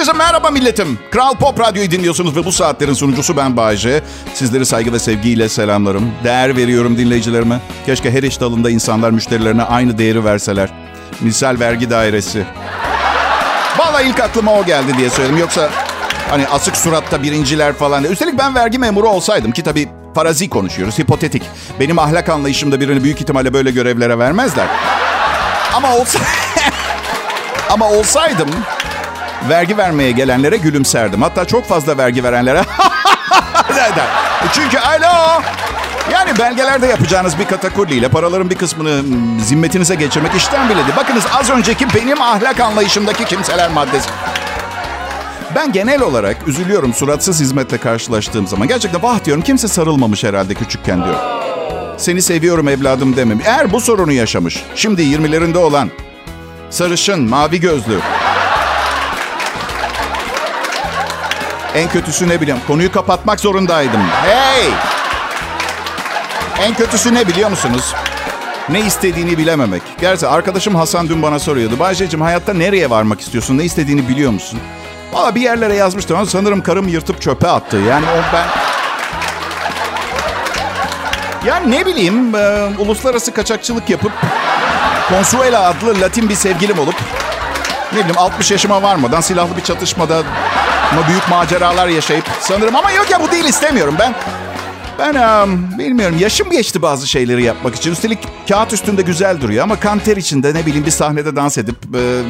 Herkese 0.08 0.24
merhaba 0.24 0.50
milletim. 0.50 0.98
Kral 1.10 1.34
Pop 1.34 1.60
Radyo'yu 1.60 1.90
dinliyorsunuz 1.90 2.36
ve 2.36 2.44
bu 2.44 2.52
saatlerin 2.52 2.92
sunucusu 2.92 3.36
ben 3.36 3.56
Bayece. 3.56 4.02
Sizleri 4.34 4.66
saygı 4.66 4.92
ve 4.92 4.98
sevgiyle 4.98 5.48
selamlarım. 5.48 6.12
Değer 6.24 6.56
veriyorum 6.56 6.98
dinleyicilerime. 6.98 7.60
Keşke 7.86 8.10
her 8.10 8.22
iş 8.22 8.40
dalında 8.40 8.70
insanlar 8.70 9.10
müşterilerine 9.10 9.62
aynı 9.62 9.98
değeri 9.98 10.24
verseler. 10.24 10.70
Misal 11.20 11.60
vergi 11.60 11.90
dairesi. 11.90 12.44
Vallahi 13.78 14.08
ilk 14.08 14.20
aklıma 14.20 14.52
o 14.52 14.64
geldi 14.64 14.96
diye 14.98 15.10
söyledim. 15.10 15.38
Yoksa 15.38 15.70
hani 16.30 16.48
asık 16.48 16.76
suratta 16.76 17.22
birinciler 17.22 17.72
falan. 17.72 18.04
Üstelik 18.04 18.38
ben 18.38 18.54
vergi 18.54 18.78
memuru 18.78 19.08
olsaydım 19.08 19.52
ki 19.52 19.62
tabii 19.62 19.88
farazi 20.14 20.48
konuşuyoruz, 20.48 20.98
hipotetik. 20.98 21.42
Benim 21.80 21.98
ahlak 21.98 22.28
anlayışımda 22.28 22.80
birini 22.80 23.04
büyük 23.04 23.20
ihtimalle 23.20 23.52
böyle 23.52 23.70
görevlere 23.70 24.18
vermezler. 24.18 24.66
Ama 25.74 25.96
olsa... 25.96 26.18
Ama 27.70 27.90
olsaydım 27.90 28.48
vergi 29.49 29.76
vermeye 29.76 30.11
gelenlere 30.11 30.57
gülümserdim. 30.57 31.23
Hatta 31.23 31.45
çok 31.45 31.68
fazla 31.68 31.99
vergi 31.99 32.25
verenlere 32.25 32.59
neden? 33.71 34.07
Çünkü 34.52 34.78
alo 34.78 35.42
yani 36.12 36.38
belgelerde 36.38 36.87
yapacağınız 36.87 37.38
bir 37.38 37.45
katakulliyle 37.45 38.09
paraların 38.09 38.50
bir 38.50 38.54
kısmını 38.57 39.02
zimmetinize 39.45 39.95
geçirmek 39.95 40.35
işten 40.35 40.68
biledi. 40.68 40.97
Bakınız 40.97 41.25
az 41.35 41.50
önceki 41.50 41.87
benim 41.95 42.23
ahlak 42.23 42.61
anlayışımdaki 42.61 43.25
kimseler 43.25 43.71
maddesi. 43.71 44.09
Ben 45.54 45.73
genel 45.73 46.02
olarak 46.02 46.49
üzülüyorum 46.49 46.95
suratsız 46.95 47.40
hizmetle 47.40 47.78
karşılaştığım 47.78 48.47
zaman. 48.47 48.68
Gerçekten 48.68 49.02
vah 49.02 49.25
diyorum 49.25 49.42
kimse 49.42 49.68
sarılmamış 49.68 50.25
herhalde 50.25 50.54
küçükken 50.54 51.04
diyor. 51.04 51.16
Seni 51.97 52.23
seviyorum 52.23 52.68
evladım 52.68 53.16
demem. 53.16 53.40
Eğer 53.45 53.73
bu 53.73 53.80
sorunu 53.80 54.12
yaşamış, 54.12 54.62
şimdi 54.75 55.02
20'lerinde 55.02 55.59
olan, 55.59 55.90
sarışın, 56.71 57.28
mavi 57.28 57.61
gözlü, 57.61 57.99
En 61.75 61.88
kötüsü 61.88 62.28
ne 62.28 62.40
biliyorum? 62.40 62.62
Konuyu 62.66 62.92
kapatmak 62.92 63.40
zorundaydım. 63.40 64.00
Hey! 64.22 64.68
En 66.62 66.75
kötüsü 66.75 67.14
ne 67.14 67.28
biliyor 67.28 67.50
musunuz? 67.50 67.94
Ne 68.68 68.80
istediğini 68.80 69.38
bilememek. 69.38 69.82
Gerçi 70.00 70.26
arkadaşım 70.26 70.75
Hasan 70.75 71.08
dün 71.08 71.22
bana 71.22 71.38
soruyordu. 71.38 71.78
Bayce'cim 71.78 72.20
hayatta 72.20 72.54
nereye 72.54 72.90
varmak 72.90 73.20
istiyorsun? 73.20 73.58
Ne 73.58 73.64
istediğini 73.64 74.08
biliyor 74.08 74.30
musun? 74.32 74.60
Valla 75.12 75.34
bir 75.34 75.40
yerlere 75.40 75.75
yazmıştım 75.75 76.16
ama 76.16 76.26
sanırım 76.26 76.62
karım 76.62 76.88
yırtıp 76.88 77.22
çöpe 77.22 77.48
attı. 77.48 77.76
Yani 77.76 78.06
o 78.06 78.34
ben... 78.34 78.46
Yani 81.46 81.70
ne 81.70 81.87
bileyim, 81.87 82.34
e, 82.34 82.68
uluslararası 82.78 83.34
kaçakçılık 83.34 83.90
yapıp 83.90 84.12
Consuela 85.08 85.66
adlı 85.68 86.00
Latin 86.00 86.28
bir 86.28 86.34
sevgilim 86.34 86.78
olup 86.78 86.94
ne 87.92 87.98
bileyim 87.98 88.18
60 88.18 88.50
yaşıma 88.50 88.82
varmadan 88.82 89.20
silahlı 89.20 89.56
bir 89.56 89.62
çatışmada 89.62 90.22
ama 90.92 91.09
büyük 91.09 91.28
maceralar 91.28 91.88
yaşayıp 91.88 92.25
sanırım 92.40 92.76
ama 92.76 92.90
yok 92.90 93.11
ya 93.11 93.21
bu 93.23 93.30
değil 93.30 93.45
istemiyorum. 93.45 93.95
Ben 93.99 94.14
ben 94.99 95.14
um, 95.14 95.78
bilmiyorum 95.78 96.16
yaşım 96.18 96.50
geçti 96.50 96.83
bazı 96.83 97.07
şeyleri 97.09 97.42
yapmak 97.42 97.75
için. 97.75 97.92
Üstelik 97.92 98.18
kağıt 98.49 98.73
üstünde 98.73 99.02
güzel 99.02 99.40
duruyor 99.40 99.64
ama 99.64 99.80
kanter 99.80 100.16
içinde 100.16 100.54
ne 100.54 100.66
bileyim 100.66 100.87
bir 100.87 100.90
sahnede 100.90 101.37
dans 101.37 101.59
edip 101.59 101.76
e, 101.95 102.23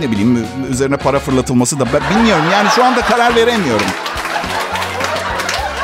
ne 0.00 0.10
bileyim 0.10 0.46
üzerine 0.70 0.96
para 0.96 1.18
fırlatılması 1.18 1.80
da 1.80 1.84
ben 1.92 2.16
bilmiyorum. 2.16 2.44
Yani 2.52 2.68
şu 2.74 2.84
anda 2.84 3.00
karar 3.00 3.36
veremiyorum. 3.36 3.86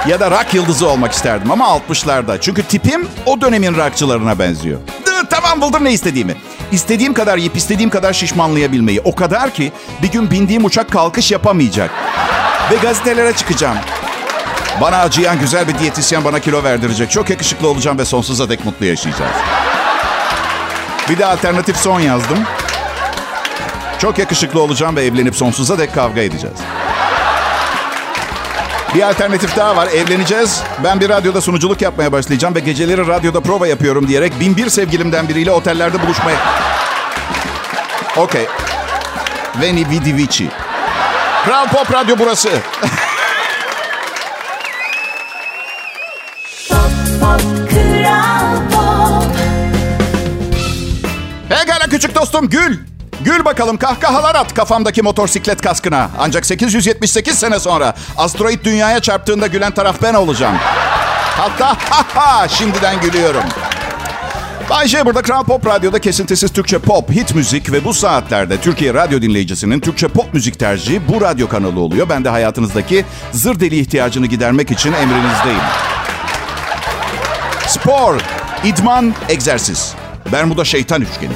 Ya 0.08 0.20
da 0.20 0.30
rock 0.30 0.54
yıldızı 0.54 0.88
olmak 0.88 1.12
isterdim 1.12 1.50
ama 1.50 1.64
60'larda. 1.64 2.38
Çünkü 2.40 2.62
tipim 2.62 3.08
o 3.26 3.40
dönemin 3.40 3.76
rockçılarına 3.76 4.38
benziyor. 4.38 4.78
Tamam 5.30 5.60
buldum 5.60 5.84
ne 5.84 5.92
istediğimi. 5.92 6.36
İstediğim 6.72 7.14
kadar 7.14 7.38
yiyip 7.38 7.56
istediğim 7.56 7.90
kadar 7.90 8.12
şişmanlayabilmeyi. 8.12 9.00
O 9.04 9.14
kadar 9.14 9.50
ki 9.50 9.72
bir 10.02 10.08
gün 10.08 10.30
bindiğim 10.30 10.64
uçak 10.64 10.90
kalkış 10.90 11.30
yapamayacak. 11.30 11.90
Ve 12.70 12.76
gazetelere 12.76 13.32
çıkacağım. 13.32 13.78
Bana 14.80 14.96
acıyan 14.96 15.38
güzel 15.40 15.68
bir 15.68 15.78
diyetisyen 15.78 16.24
bana 16.24 16.40
kilo 16.40 16.64
verdirecek. 16.64 17.10
Çok 17.10 17.30
yakışıklı 17.30 17.68
olacağım 17.68 17.98
ve 17.98 18.04
sonsuza 18.04 18.48
dek 18.48 18.64
mutlu 18.64 18.86
yaşayacağız. 18.86 19.36
Bir 21.10 21.18
de 21.18 21.26
alternatif 21.26 21.76
son 21.76 22.00
yazdım. 22.00 22.38
Çok 23.98 24.18
yakışıklı 24.18 24.60
olacağım 24.62 24.96
ve 24.96 25.04
evlenip 25.04 25.36
sonsuza 25.36 25.78
dek 25.78 25.94
kavga 25.94 26.20
edeceğiz. 26.20 26.58
Bir 28.94 29.02
alternatif 29.02 29.56
daha 29.56 29.76
var. 29.76 29.86
Evleneceğiz. 29.86 30.62
Ben 30.84 31.00
bir 31.00 31.08
radyoda 31.08 31.40
sunuculuk 31.40 31.82
yapmaya 31.82 32.12
başlayacağım 32.12 32.54
ve 32.54 32.60
geceleri 32.60 33.06
radyoda 33.06 33.40
prova 33.40 33.66
yapıyorum 33.66 34.08
diyerek 34.08 34.40
bin 34.40 34.56
bir 34.56 34.68
sevgilimden 34.68 35.28
biriyle 35.28 35.50
otellerde 35.50 36.02
buluşmaya... 36.02 36.36
Okey. 38.16 38.46
Veni 39.60 39.90
Vidi 39.90 40.16
Vici. 40.16 40.50
Kral 41.44 41.68
Pop 41.68 41.92
Radyo 41.92 42.16
burası. 42.18 42.48
Pekala 51.48 51.86
küçük 51.90 52.14
dostum 52.14 52.48
gül. 52.48 52.78
Gül 53.28 53.44
bakalım 53.44 53.76
kahkahalar 53.76 54.34
at 54.34 54.54
kafamdaki 54.54 55.02
motosiklet 55.02 55.62
kaskına. 55.62 56.10
Ancak 56.18 56.46
878 56.46 57.38
sene 57.38 57.58
sonra 57.58 57.94
asteroid 58.16 58.64
dünyaya 58.64 59.00
çarptığında 59.00 59.46
gülen 59.46 59.72
taraf 59.72 60.02
ben 60.02 60.14
olacağım. 60.14 60.56
Hatta 61.36 61.76
ha 62.14 62.48
şimdiden 62.48 63.00
gülüyorum. 63.00 63.42
Bay 64.70 64.88
J 64.88 65.06
burada 65.06 65.22
Kral 65.22 65.44
Pop 65.44 65.66
Radyo'da 65.66 65.98
kesintisiz 65.98 66.52
Türkçe 66.52 66.78
pop, 66.78 67.10
hit 67.10 67.34
müzik 67.34 67.72
ve 67.72 67.84
bu 67.84 67.94
saatlerde 67.94 68.60
Türkiye 68.60 68.94
radyo 68.94 69.22
dinleyicisinin 69.22 69.80
Türkçe 69.80 70.08
pop 70.08 70.34
müzik 70.34 70.58
tercihi 70.58 71.08
bu 71.08 71.20
radyo 71.20 71.48
kanalı 71.48 71.80
oluyor. 71.80 72.08
Ben 72.08 72.24
de 72.24 72.28
hayatınızdaki 72.28 73.04
zır 73.32 73.60
deli 73.60 73.78
ihtiyacını 73.78 74.26
gidermek 74.26 74.70
için 74.70 74.92
emrinizdeyim. 74.92 75.60
Spor, 77.66 78.20
idman, 78.64 79.14
egzersiz. 79.28 79.94
Bermuda 80.32 80.64
şeytan 80.64 81.02
üçgeni. 81.02 81.34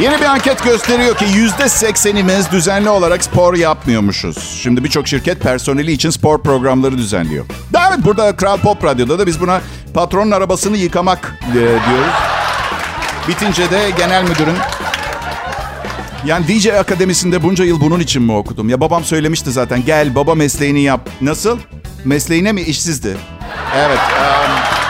Yeni 0.00 0.20
bir 0.20 0.24
anket 0.24 0.64
gösteriyor 0.64 1.16
ki 1.16 1.24
yüzde 1.34 1.68
seksenimiz 1.68 2.50
düzenli 2.52 2.88
olarak 2.88 3.24
spor 3.24 3.54
yapmıyormuşuz. 3.54 4.38
Şimdi 4.62 4.84
birçok 4.84 5.08
şirket 5.08 5.40
personeli 5.40 5.92
için 5.92 6.10
spor 6.10 6.42
programları 6.42 6.98
düzenliyor. 6.98 7.44
Evet 7.88 7.98
burada 8.04 8.36
Kral 8.36 8.58
Pop 8.58 8.84
Radyo'da 8.84 9.18
da 9.18 9.26
biz 9.26 9.40
buna 9.40 9.60
patronun 9.94 10.30
arabasını 10.30 10.76
yıkamak 10.76 11.38
e, 11.50 11.54
diyoruz. 11.54 12.14
Bitince 13.28 13.70
de 13.70 13.90
genel 13.98 14.22
müdürün 14.22 14.56
yani 16.26 16.48
DJ 16.48 16.66
Akademisi'nde 16.66 17.42
bunca 17.42 17.64
yıl 17.64 17.80
bunun 17.80 18.00
için 18.00 18.22
mi 18.22 18.32
okudum? 18.32 18.68
Ya 18.68 18.80
babam 18.80 19.04
söylemişti 19.04 19.50
zaten 19.50 19.84
gel 19.84 20.14
baba 20.14 20.34
mesleğini 20.34 20.80
yap. 20.80 21.08
Nasıl? 21.20 21.58
Mesleğine 22.04 22.52
mi 22.52 22.60
işsizdi? 22.60 23.16
Evet. 23.76 23.98
Um... 23.98 24.83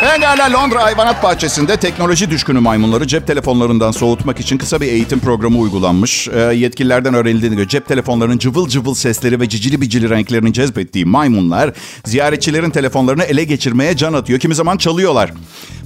Pekala 0.00 0.52
Londra 0.52 0.82
Hayvanat 0.82 1.22
Bahçesi'nde 1.22 1.76
teknoloji 1.76 2.30
düşkünü 2.30 2.60
maymunları 2.60 3.06
cep 3.06 3.26
telefonlarından 3.26 3.90
soğutmak 3.90 4.40
için 4.40 4.58
kısa 4.58 4.80
bir 4.80 4.86
eğitim 4.86 5.20
programı 5.20 5.58
uygulanmış. 5.58 6.28
E, 6.28 6.38
yetkililerden 6.40 7.14
öğrenildiğine 7.14 7.56
göre 7.56 7.68
cep 7.68 7.86
telefonlarının 7.86 8.38
cıvıl 8.38 8.68
cıvıl 8.68 8.94
sesleri 8.94 9.40
ve 9.40 9.48
cicili 9.48 9.80
bicili 9.80 10.10
renklerinin 10.10 10.52
cezbettiği 10.52 11.04
maymunlar 11.04 11.72
ziyaretçilerin 12.04 12.70
telefonlarını 12.70 13.22
ele 13.22 13.44
geçirmeye 13.44 13.96
can 13.96 14.12
atıyor. 14.12 14.40
Kimi 14.40 14.54
zaman 14.54 14.76
çalıyorlar. 14.76 15.32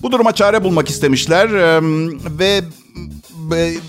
Bu 0.03 0.13
duruma 0.13 0.33
çare 0.33 0.65
bulmak 0.65 0.89
istemişler 0.89 1.49
e, 1.49 1.81
ve 2.39 2.61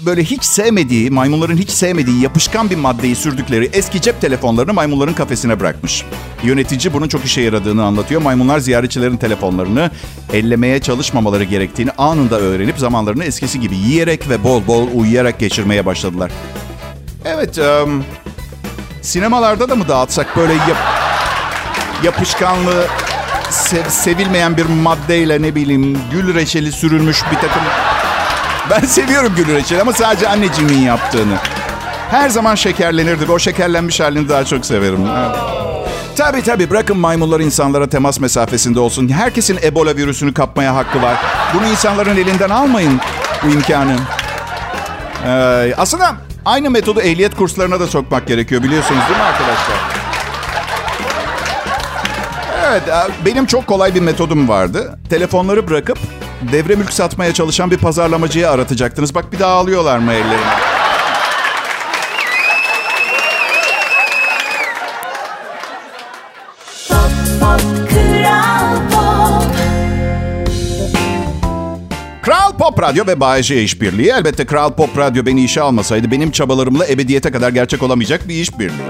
böyle 0.06 0.24
hiç 0.24 0.44
sevmediği, 0.44 1.12
maymunların 1.12 1.58
hiç 1.58 1.70
sevmediği 1.70 2.22
yapışkan 2.22 2.70
bir 2.70 2.76
maddeyi 2.76 3.16
sürdükleri 3.16 3.70
eski 3.74 4.02
cep 4.02 4.22
telefonlarını 4.22 4.74
maymunların 4.74 5.14
kafesine 5.14 5.60
bırakmış. 5.60 6.06
Yönetici 6.44 6.94
bunun 6.94 7.08
çok 7.08 7.26
işe 7.26 7.42
yaradığını 7.42 7.84
anlatıyor. 7.84 8.22
Maymunlar 8.22 8.60
ziyaretçilerin 8.60 9.18
telefonlarını 9.18 9.92
ellemeye 10.34 10.80
çalışmamaları 10.80 11.44
gerektiğini 11.44 11.92
anında 11.92 12.40
öğrenip 12.40 12.80
zamanlarını 12.80 13.24
eskisi 13.24 13.60
gibi 13.60 13.76
yiyerek 13.76 14.30
ve 14.30 14.44
bol 14.44 14.68
bol 14.68 14.88
uyuyarak 14.94 15.40
geçirmeye 15.40 15.86
başladılar. 15.86 16.32
Evet, 17.26 17.58
um, 17.58 18.04
sinemalarda 19.02 19.70
da 19.70 19.76
mı 19.76 19.88
dağıtsak 19.88 20.38
böyle 20.38 20.54
yap 20.54 20.78
yapışkanlı, 22.04 22.88
sev, 23.50 23.90
sevilmeyen 23.90 24.58
bir 24.58 24.66
maddeyle 24.66 25.42
ne 25.42 25.56
bileyim 25.56 25.98
gül 26.12 26.36
reçeli 26.36 26.72
sürülmüş 26.72 27.24
bir 27.32 27.36
takım 27.36 27.64
ben 28.70 28.80
seviyorum 28.88 29.34
gül 29.38 29.56
reçeli 29.56 29.82
ama 29.82 29.94
sadece 29.94 30.28
anneciğimin 30.30 30.80
yaptığını. 30.82 31.36
Her 32.12 32.30
zaman 32.30 32.56
şekerlenirdi 32.56 33.32
o 33.32 33.40
şekerlenmiş 33.40 34.00
halini 34.00 34.30
daha 34.30 34.46
çok 34.46 34.66
severim. 34.66 35.08
Tabii 36.16 36.42
tabii 36.42 36.70
bırakın 36.70 36.98
maymunlar 36.98 37.40
insanlara 37.40 37.90
temas 37.90 38.20
mesafesinde 38.20 38.80
olsun. 38.80 39.10
Herkesin 39.10 39.60
Ebola 39.64 39.96
virüsünü 39.96 40.34
kapmaya 40.34 40.76
hakkı 40.76 41.02
var. 41.02 41.16
Bunu 41.54 41.68
insanların 41.68 42.18
elinden 42.18 42.50
almayın 42.50 43.00
bu 43.44 43.50
imkanı. 43.50 43.96
Ee, 45.28 45.74
aslında 45.78 46.16
aynı 46.46 46.70
metodu 46.70 47.02
ehliyet 47.02 47.36
kurslarına 47.36 47.80
da 47.80 47.88
sokmak 47.88 48.28
gerekiyor 48.28 48.64
biliyorsunuz 48.64 49.02
değil 49.10 49.20
mi 49.20 49.24
arkadaşlar? 49.24 49.76
Evet 52.72 52.84
benim 53.26 53.46
çok 53.46 53.68
kolay 53.68 53.96
bir 53.96 54.02
metodum 54.02 54.50
vardı. 54.50 55.00
Telefonları 55.10 55.68
bırakıp 55.68 55.98
devre 56.52 56.76
mülk 56.76 56.94
satmaya 56.94 57.34
çalışan 57.34 57.72
bir 57.72 57.78
pazarlamacıya 57.78 58.52
aratacaktınız. 58.52 59.16
Bak 59.16 59.32
bir 59.32 59.40
daha 59.40 59.54
alıyorlar 59.54 59.98
mı 59.98 60.14
ellerine? 60.14 60.76
Kral 72.22 72.58
Pop 72.58 72.82
Radyo 72.82 73.08
ve 73.08 73.20
Bay 73.20 73.44
J 73.44 73.64
işbirliği. 73.64 74.10
Elbette 74.10 74.46
Kral 74.46 74.72
Pop 74.72 74.98
Radyo 74.98 75.26
beni 75.26 75.44
işe 75.44 75.62
almasaydı 75.62 76.12
benim 76.12 76.32
çabalarımla 76.32 76.88
ebediyete 76.88 77.32
kadar 77.32 77.50
gerçek 77.50 77.84
olamayacak 77.84 78.28
bir 78.28 78.36
işbirliği. 78.36 78.82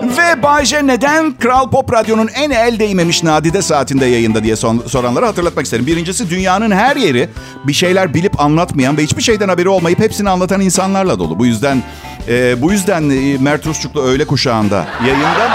Ve 0.18 0.42
Bay 0.42 0.64
J 0.64 0.86
neden 0.86 1.32
Kral 1.32 1.70
Pop 1.70 1.92
Radyo'nun 1.92 2.28
en 2.28 2.50
el 2.50 2.78
değmemiş 2.78 3.22
nadide 3.22 3.62
saatinde 3.62 4.06
yayında 4.06 4.44
diye 4.44 4.56
son, 4.56 4.82
soranları 4.86 5.26
hatırlatmak 5.26 5.64
isterim. 5.64 5.86
Birincisi 5.86 6.30
dünyanın 6.30 6.70
her 6.70 6.96
yeri 6.96 7.28
bir 7.64 7.72
şeyler 7.72 8.14
bilip 8.14 8.40
anlatmayan 8.40 8.96
ve 8.96 9.02
hiçbir 9.02 9.22
şeyden 9.22 9.48
haberi 9.48 9.68
olmayıp 9.68 9.98
hepsini 9.98 10.30
anlatan 10.30 10.60
insanlarla 10.60 11.18
dolu. 11.18 11.38
Bu 11.38 11.46
yüzden 11.46 11.82
e, 12.28 12.62
bu 12.62 12.72
yüzden 12.72 13.10
e, 13.10 13.38
Mert 13.38 13.66
Rusçuklu 13.66 14.02
öğle 14.02 14.24
kuşağında 14.24 14.86
yayında 15.06 15.50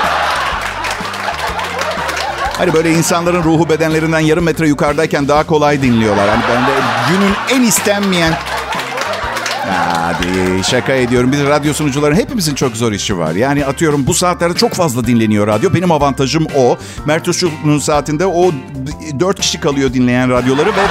Hani 2.58 2.74
böyle 2.74 2.92
insanların 2.92 3.44
ruhu 3.44 3.70
bedenlerinden 3.70 4.20
yarım 4.20 4.44
metre 4.44 4.68
yukarıdayken 4.68 5.28
daha 5.28 5.46
kolay 5.46 5.82
dinliyorlar. 5.82 6.30
Hani 6.30 6.42
ben 6.50 6.68
de 6.68 6.72
günün 7.10 7.34
en 7.50 7.68
istenmeyen... 7.68 8.34
Hadi 9.70 10.64
şaka 10.64 10.94
ediyorum. 10.94 11.32
Biz 11.32 11.44
radyo 11.44 11.74
sunucuların 11.74 12.16
hepimizin 12.16 12.56
çok 12.56 12.78
zor 12.78 12.92
işi 12.92 13.18
var. 13.18 13.32
Yani 13.32 13.66
atıyorum 13.66 14.08
bu 14.08 14.14
saatlerde 14.14 14.54
çok 14.58 14.74
fazla 14.74 15.08
dinleniyor 15.08 15.48
radyo. 15.48 15.74
Benim 15.74 15.92
avantajım 15.92 16.48
o. 16.58 16.78
Mert 17.06 17.28
Uçlu'nun 17.28 17.80
saatinde 17.80 18.26
o 18.26 18.52
dört 19.20 19.40
kişi 19.40 19.60
kalıyor 19.60 19.94
dinleyen 19.94 20.30
radyoları 20.30 20.70
ve 20.70 20.86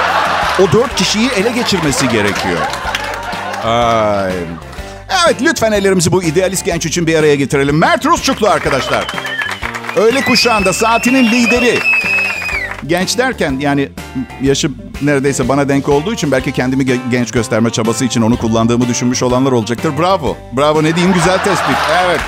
o 0.63 0.71
dört 0.71 0.95
kişiyi 0.95 1.29
ele 1.29 1.51
geçirmesi 1.51 2.09
gerekiyor. 2.09 2.59
Ay. 3.63 4.31
Evet 5.25 5.41
lütfen 5.41 5.71
ellerimizi 5.71 6.11
bu 6.11 6.23
idealist 6.23 6.65
genç 6.65 6.85
için 6.85 7.07
bir 7.07 7.15
araya 7.15 7.35
getirelim. 7.35 7.77
Mert 7.77 8.05
Rusçuklu 8.05 8.47
arkadaşlar. 8.47 9.07
Öğle 9.95 10.21
kuşağında 10.21 10.73
saatinin 10.73 11.31
lideri. 11.31 11.79
Genç 12.87 13.17
derken 13.17 13.57
yani 13.59 13.89
yaşı 14.41 14.69
neredeyse 15.01 15.49
bana 15.49 15.69
denk 15.69 15.89
olduğu 15.89 16.13
için 16.13 16.31
belki 16.31 16.51
kendimi 16.51 16.85
genç 17.11 17.31
gösterme 17.31 17.69
çabası 17.69 18.05
için 18.05 18.21
onu 18.21 18.37
kullandığımı 18.37 18.87
düşünmüş 18.87 19.23
olanlar 19.23 19.51
olacaktır. 19.51 19.93
Bravo. 19.99 20.37
Bravo 20.57 20.83
ne 20.83 20.95
diyeyim 20.95 21.13
güzel 21.13 21.37
tespit. 21.43 21.77
Evet. 22.05 22.19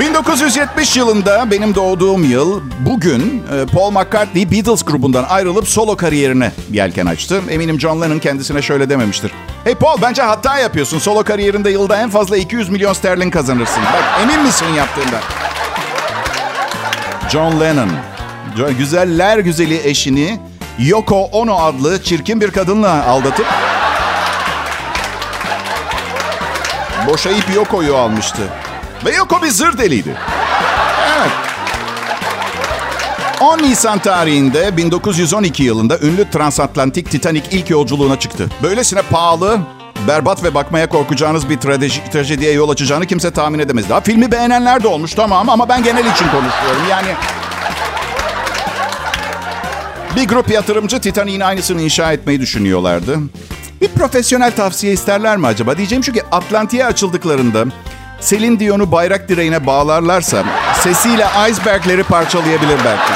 1970 0.00 0.96
yılında 0.96 1.50
benim 1.50 1.74
doğduğum 1.74 2.30
yıl 2.30 2.60
bugün 2.80 3.42
e, 3.52 3.66
Paul 3.66 3.90
McCartney 3.90 4.50
Beatles 4.50 4.82
grubundan 4.82 5.24
ayrılıp 5.28 5.68
solo 5.68 5.96
kariyerine 5.96 6.52
yelken 6.72 7.06
açtı. 7.06 7.42
Eminim 7.50 7.80
John 7.80 8.00
Lennon 8.00 8.18
kendisine 8.18 8.62
şöyle 8.62 8.88
dememiştir. 8.88 9.32
Hey 9.64 9.74
Paul 9.74 10.02
bence 10.02 10.22
hata 10.22 10.58
yapıyorsun. 10.58 10.98
Solo 10.98 11.22
kariyerinde 11.22 11.70
yılda 11.70 11.96
en 11.96 12.10
fazla 12.10 12.36
200 12.36 12.68
milyon 12.68 12.92
sterlin 12.92 13.30
kazanırsın. 13.30 13.82
Bak 13.92 14.20
emin 14.22 14.46
misin 14.46 14.66
yaptığında? 14.76 15.20
John 17.30 17.60
Lennon. 17.60 17.88
Güzeller 18.78 19.38
güzeli 19.38 19.88
eşini 19.88 20.40
Yoko 20.78 21.22
Ono 21.22 21.56
adlı 21.56 22.02
çirkin 22.02 22.40
bir 22.40 22.50
kadınla 22.50 23.06
aldatıp 23.06 23.46
boşayıp 27.06 27.54
Yoko'yu 27.54 27.96
almıştı. 27.96 28.42
Ve 29.04 29.14
Yoko 29.14 29.42
bir 29.42 29.48
zır 29.48 29.78
deliydi. 29.78 30.16
Evet. 31.18 31.30
10 33.40 33.58
Nisan 33.58 33.98
tarihinde 33.98 34.76
1912 34.76 35.62
yılında 35.62 35.98
ünlü 35.98 36.30
transatlantik 36.30 37.10
Titanic 37.10 37.44
ilk 37.50 37.70
yolculuğuna 37.70 38.18
çıktı. 38.18 38.48
Böylesine 38.62 39.02
pahalı, 39.02 39.58
berbat 40.08 40.44
ve 40.44 40.54
bakmaya 40.54 40.88
korkacağınız 40.88 41.50
bir 41.50 41.58
trajedi, 41.58 42.10
trajediye 42.12 42.52
yol 42.52 42.68
açacağını 42.70 43.06
kimse 43.06 43.30
tahmin 43.30 43.58
edemezdi. 43.58 43.88
Daha 43.88 44.00
filmi 44.00 44.32
beğenenler 44.32 44.82
de 44.82 44.88
olmuş 44.88 45.14
tamam 45.14 45.48
ama 45.48 45.68
ben 45.68 45.82
genel 45.82 46.04
için 46.04 46.26
konuşuyorum. 46.28 46.82
Yani 46.90 47.08
bir 50.16 50.28
grup 50.28 50.50
yatırımcı 50.50 51.00
Titanic'in 51.00 51.40
aynısını 51.40 51.82
inşa 51.82 52.12
etmeyi 52.12 52.40
düşünüyorlardı. 52.40 53.18
Bir 53.80 53.88
profesyonel 53.88 54.52
tavsiye 54.52 54.92
isterler 54.92 55.36
mi 55.36 55.46
acaba? 55.46 55.76
Diyeceğim 55.76 56.02
çünkü 56.02 56.20
Atlantik'e 56.32 56.86
açıldıklarında 56.86 57.64
Selin 58.20 58.60
Dion'u 58.60 58.92
bayrak 58.92 59.28
direğine 59.28 59.66
bağlarlarsa 59.66 60.44
sesiyle 60.74 61.26
icebergleri 61.50 62.02
parçalayabilir 62.02 62.78
belki. 62.84 63.12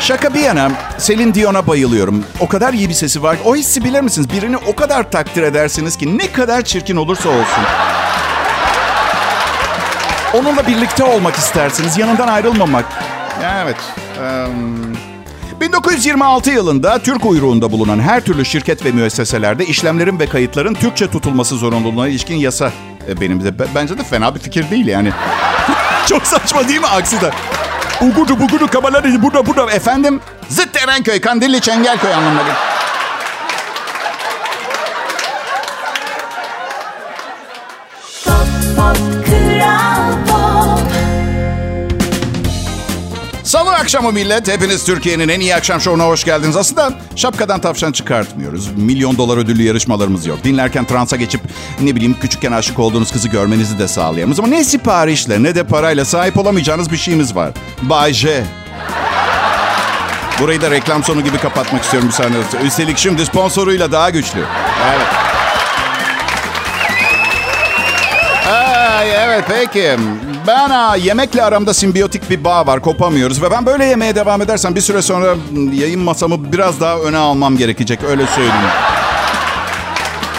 Şaka 0.00 0.34
bir 0.34 0.40
yana 0.40 0.70
Selin 0.98 1.34
Dion'a 1.34 1.66
bayılıyorum. 1.66 2.24
O 2.40 2.48
kadar 2.48 2.72
iyi 2.72 2.88
bir 2.88 2.94
sesi 2.94 3.22
var. 3.22 3.36
O 3.44 3.56
hissi 3.56 3.84
bilir 3.84 4.00
misiniz? 4.00 4.30
Birini 4.30 4.56
o 4.56 4.76
kadar 4.76 5.10
takdir 5.10 5.42
edersiniz 5.42 5.96
ki 5.96 6.18
ne 6.18 6.32
kadar 6.32 6.62
çirkin 6.62 6.96
olursa 6.96 7.28
olsun. 7.28 7.64
Onunla 10.34 10.66
birlikte 10.66 11.04
olmak 11.04 11.36
istersiniz. 11.36 11.98
Yanından 11.98 12.28
ayrılmamak. 12.28 12.84
Evet. 13.44 13.76
Um, 14.48 14.96
1926 15.60 16.50
yılında 16.50 16.98
Türk 16.98 17.26
uyruğunda 17.26 17.72
bulunan 17.72 18.00
her 18.00 18.20
türlü 18.20 18.44
şirket 18.44 18.84
ve 18.84 18.90
müesseselerde 18.90 19.66
işlemlerin 19.66 20.18
ve 20.18 20.26
kayıtların 20.26 20.74
Türkçe 20.74 21.10
tutulması 21.10 21.56
zorunluluğuna 21.56 22.08
ilişkin 22.08 22.36
yasa 22.36 22.72
e, 23.08 23.20
benim 23.20 23.44
de 23.44 23.74
bence 23.74 23.98
de 23.98 24.04
fena 24.04 24.34
bir 24.34 24.40
fikir 24.40 24.70
değil 24.70 24.86
yani. 24.86 25.12
Çok 26.06 26.26
saçma 26.26 26.68
değil 26.68 26.80
mi 26.80 26.86
aksi 26.86 27.20
de? 27.20 27.30
Ugudu 28.00 28.40
bugudu 28.40 28.66
kabaları 28.66 29.22
burada 29.22 29.46
burada 29.46 29.70
efendim. 29.72 30.20
Zıt 30.48 30.76
Erenköy, 30.76 31.20
Kandilli 31.20 31.60
Çengelköy 31.60 32.14
anlamına 32.14 32.40
geliyor. 32.40 32.67
Akşamı 43.78 44.12
millet. 44.12 44.48
Hepiniz 44.48 44.84
Türkiye'nin 44.84 45.28
en 45.28 45.40
iyi 45.40 45.54
akşam 45.54 45.80
şovuna 45.80 46.06
hoş 46.06 46.24
geldiniz. 46.24 46.56
Aslında 46.56 46.92
şapkadan 47.16 47.60
tavşan 47.60 47.92
çıkartmıyoruz. 47.92 48.68
Milyon 48.76 49.18
dolar 49.18 49.36
ödüllü 49.36 49.62
yarışmalarımız 49.62 50.26
yok. 50.26 50.44
Dinlerken 50.44 50.84
transa 50.84 51.16
geçip 51.16 51.40
ne 51.80 51.94
bileyim 51.96 52.16
küçükken 52.20 52.52
aşık 52.52 52.78
olduğunuz 52.78 53.12
kızı 53.12 53.28
görmenizi 53.28 53.78
de 53.78 53.88
sağlayamaz. 53.88 54.38
Ama 54.38 54.48
ne 54.48 54.64
siparişle 54.64 55.42
ne 55.42 55.54
de 55.54 55.64
parayla 55.64 56.04
sahip 56.04 56.38
olamayacağınız 56.38 56.92
bir 56.92 56.96
şeyimiz 56.96 57.36
var. 57.36 57.50
Bay 57.82 58.12
J. 58.12 58.44
Burayı 60.40 60.62
da 60.62 60.70
reklam 60.70 61.04
sonu 61.04 61.24
gibi 61.24 61.38
kapatmak 61.38 61.84
istiyorum 61.84 62.12
saniye. 62.12 62.42
Üstelik 62.64 62.98
şimdi 62.98 63.26
sponsoruyla 63.26 63.92
daha 63.92 64.10
güçlü. 64.10 64.40
Evet. 64.94 65.06
Ay, 68.52 69.10
evet 69.24 69.44
peki. 69.48 69.96
Ben 70.48 70.70
ha, 70.70 70.96
yemekle 70.96 71.42
aramda 71.42 71.74
simbiyotik 71.74 72.30
bir 72.30 72.44
bağ 72.44 72.66
var. 72.66 72.80
Kopamıyoruz. 72.80 73.42
Ve 73.42 73.50
ben 73.50 73.66
böyle 73.66 73.84
yemeye 73.84 74.14
devam 74.14 74.42
edersem 74.42 74.74
bir 74.74 74.80
süre 74.80 75.02
sonra 75.02 75.34
yayın 75.72 76.00
masamı 76.00 76.52
biraz 76.52 76.80
daha 76.80 76.98
öne 76.98 77.16
almam 77.16 77.56
gerekecek. 77.56 78.04
Öyle 78.04 78.26
söyleyeyim. 78.26 78.70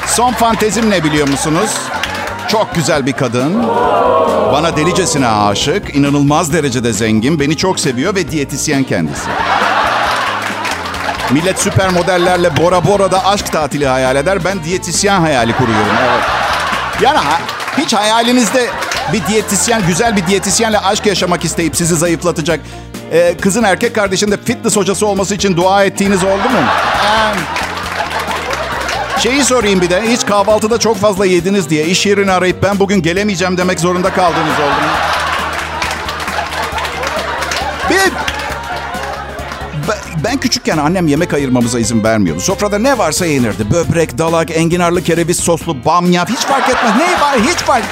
Son 0.07 0.31
fantezim 0.31 0.89
ne 0.89 1.03
biliyor 1.03 1.27
musunuz? 1.27 1.69
Çok 2.47 2.75
güzel 2.75 3.05
bir 3.05 3.13
kadın. 3.13 3.67
Bana 4.53 4.77
delicesine 4.77 5.27
aşık. 5.27 5.95
inanılmaz 5.95 6.53
derecede 6.53 6.93
zengin. 6.93 7.39
Beni 7.39 7.57
çok 7.57 7.79
seviyor 7.79 8.15
ve 8.15 8.31
diyetisyen 8.31 8.83
kendisi. 8.83 9.29
Millet 11.31 11.59
süper 11.59 11.89
modellerle 11.89 12.57
Bora 12.57 12.87
Bora'da 12.87 13.25
aşk 13.25 13.51
tatili 13.51 13.87
hayal 13.87 14.15
eder. 14.15 14.45
Ben 14.45 14.63
diyetisyen 14.63 15.21
hayali 15.21 15.53
kuruyorum. 15.53 15.95
Evet. 16.01 16.23
Yani 17.01 17.19
hiç 17.77 17.93
hayalinizde 17.93 18.69
bir 19.13 19.27
diyetisyen, 19.27 19.81
güzel 19.87 20.15
bir 20.17 20.27
diyetisyenle 20.27 20.79
aşk 20.79 21.05
yaşamak 21.05 21.45
isteyip 21.45 21.75
sizi 21.75 21.95
zayıflatacak 21.95 22.59
e, 23.11 23.37
kızın 23.37 23.63
erkek 23.63 23.95
kardeşinde 23.95 24.37
fitness 24.37 24.75
hocası 24.77 25.07
olması 25.07 25.35
için 25.35 25.57
dua 25.57 25.83
ettiğiniz 25.83 26.23
oldu 26.23 26.49
mu? 26.49 26.59
Ee, 27.05 27.33
şeyi 29.19 29.43
sorayım 29.43 29.81
bir 29.81 29.89
de. 29.89 30.01
Hiç 30.07 30.25
kahvaltıda 30.25 30.77
çok 30.77 30.97
fazla 30.97 31.25
yediniz 31.25 31.69
diye 31.69 31.85
iş 31.85 32.05
yerini 32.05 32.31
arayıp 32.31 32.63
ben 32.63 32.79
bugün 32.79 33.01
gelemeyeceğim 33.01 33.57
demek 33.57 33.79
zorunda 33.79 34.13
kaldığınız 34.13 34.59
oldu 34.59 34.81
mu? 34.81 34.91
Bir 37.89 38.13
ben 40.23 40.37
küçükken 40.37 40.77
annem 40.77 41.07
yemek 41.07 41.33
ayırmamıza 41.33 41.79
izin 41.79 42.03
vermiyordu. 42.03 42.41
Sofrada 42.41 42.79
ne 42.79 42.97
varsa 42.97 43.25
yenirdi. 43.25 43.71
Böbrek, 43.71 44.17
dalak, 44.17 44.51
enginarlı 44.51 45.03
kereviz 45.03 45.39
soslu, 45.39 45.85
bamya 45.85 46.25
hiç 46.25 46.39
fark 46.39 46.69
etmez. 46.69 46.91
Ne 46.97 47.21
var 47.21 47.39
hiç 47.39 47.57
fark 47.57 47.83